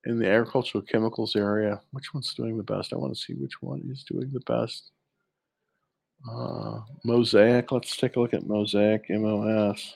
in 0.05 0.19
the 0.19 0.29
agricultural 0.29 0.81
chemicals 0.81 1.35
area. 1.35 1.79
Which 1.91 2.13
one's 2.13 2.33
doing 2.33 2.57
the 2.57 2.63
best? 2.63 2.93
I 2.93 2.97
want 2.97 3.13
to 3.13 3.19
see 3.19 3.33
which 3.33 3.61
one 3.61 3.88
is 3.89 4.03
doing 4.03 4.29
the 4.33 4.41
best. 4.41 4.91
Uh, 6.29 6.81
Mosaic. 7.05 7.71
Let's 7.71 7.95
take 7.95 8.15
a 8.15 8.19
look 8.19 8.33
at 8.33 8.47
Mosaic 8.47 9.05
MOS. 9.09 9.95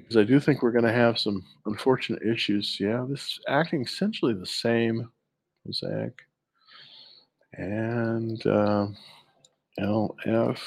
Because 0.00 0.16
I 0.16 0.24
do 0.24 0.40
think 0.40 0.62
we're 0.62 0.72
going 0.72 0.84
to 0.84 0.92
have 0.92 1.18
some 1.18 1.44
unfortunate 1.66 2.22
issues. 2.22 2.78
Yeah, 2.80 3.06
this 3.08 3.20
is 3.20 3.40
acting 3.48 3.82
essentially 3.82 4.34
the 4.34 4.46
same. 4.46 5.08
Mosaic. 5.64 6.22
And 7.54 8.44
uh, 8.46 8.88
LF. 9.78 10.58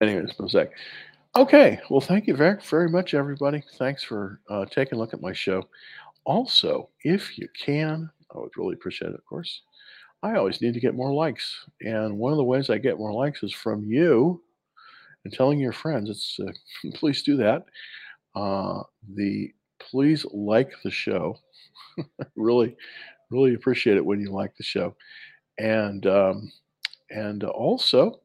Anyways, 0.00 0.38
Mosaic. 0.38 0.72
Okay. 1.36 1.80
Well, 1.88 2.00
thank 2.00 2.26
you 2.26 2.34
very, 2.36 2.58
very 2.68 2.88
much, 2.88 3.14
everybody. 3.14 3.62
Thanks 3.78 4.02
for 4.02 4.40
uh, 4.48 4.66
taking 4.66 4.96
a 4.96 4.98
look 4.98 5.14
at 5.14 5.22
my 5.22 5.32
show. 5.32 5.68
Also, 6.24 6.90
if 7.04 7.38
you 7.38 7.48
can, 7.58 8.10
I 8.34 8.38
would 8.38 8.56
really 8.56 8.74
appreciate 8.74 9.08
it, 9.08 9.14
of 9.14 9.24
course. 9.24 9.62
I 10.22 10.36
always 10.36 10.60
need 10.60 10.74
to 10.74 10.80
get 10.80 10.94
more 10.94 11.12
likes. 11.12 11.66
And 11.80 12.18
one 12.18 12.32
of 12.32 12.38
the 12.38 12.44
ways 12.44 12.70
I 12.70 12.78
get 12.78 12.98
more 12.98 13.12
likes 13.12 13.42
is 13.42 13.52
from 13.52 13.84
you 13.84 14.42
and 15.24 15.32
telling 15.32 15.58
your 15.58 15.72
friends. 15.72 16.10
It's 16.10 16.38
uh, 16.40 16.52
please 16.94 17.22
do 17.22 17.36
that. 17.38 17.64
Uh, 18.34 18.82
the 19.14 19.52
please 19.78 20.24
like 20.32 20.72
the 20.84 20.90
show. 20.90 21.36
really, 22.36 22.76
really 23.30 23.54
appreciate 23.54 23.96
it 23.96 24.04
when 24.04 24.20
you 24.20 24.30
like 24.30 24.56
the 24.56 24.64
show. 24.64 24.94
And 25.58 26.06
um, 26.06 26.52
and 27.10 27.44
also, 27.44 28.20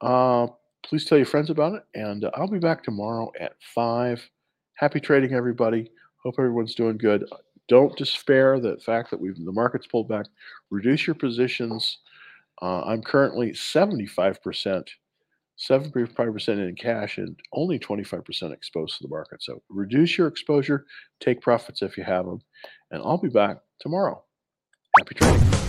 uh, 0.00 0.46
please 0.82 1.04
tell 1.04 1.18
your 1.18 1.26
friends 1.26 1.50
about 1.50 1.74
it. 1.74 1.84
And 1.94 2.28
I'll 2.34 2.48
be 2.48 2.58
back 2.58 2.82
tomorrow 2.82 3.30
at 3.38 3.54
five. 3.74 4.26
Happy 4.74 5.00
trading, 5.00 5.32
everybody. 5.34 5.90
Hope 6.22 6.36
everyone's 6.38 6.74
doing 6.74 6.96
good. 6.96 7.28
Don't 7.68 7.96
despair 7.96 8.58
the 8.58 8.76
fact 8.78 9.10
that 9.10 9.20
we've 9.20 9.36
the 9.36 9.52
market's 9.52 9.86
pulled 9.86 10.08
back. 10.08 10.26
Reduce 10.70 11.06
your 11.06 11.14
positions. 11.14 11.98
Uh, 12.60 12.82
I'm 12.82 13.02
currently 13.02 13.50
75%, 13.52 14.88
75% 15.58 16.48
in 16.48 16.74
cash 16.74 17.18
and 17.18 17.38
only 17.52 17.78
25% 17.78 18.52
exposed 18.52 18.98
to 18.98 19.02
the 19.02 19.08
market. 19.08 19.42
So 19.42 19.62
reduce 19.68 20.18
your 20.18 20.26
exposure, 20.26 20.86
take 21.20 21.40
profits 21.40 21.82
if 21.82 21.96
you 21.96 22.04
have 22.04 22.26
them, 22.26 22.40
and 22.90 23.02
I'll 23.02 23.18
be 23.18 23.28
back 23.28 23.58
tomorrow. 23.80 24.24
Happy 24.98 25.14
trading. 25.14 25.61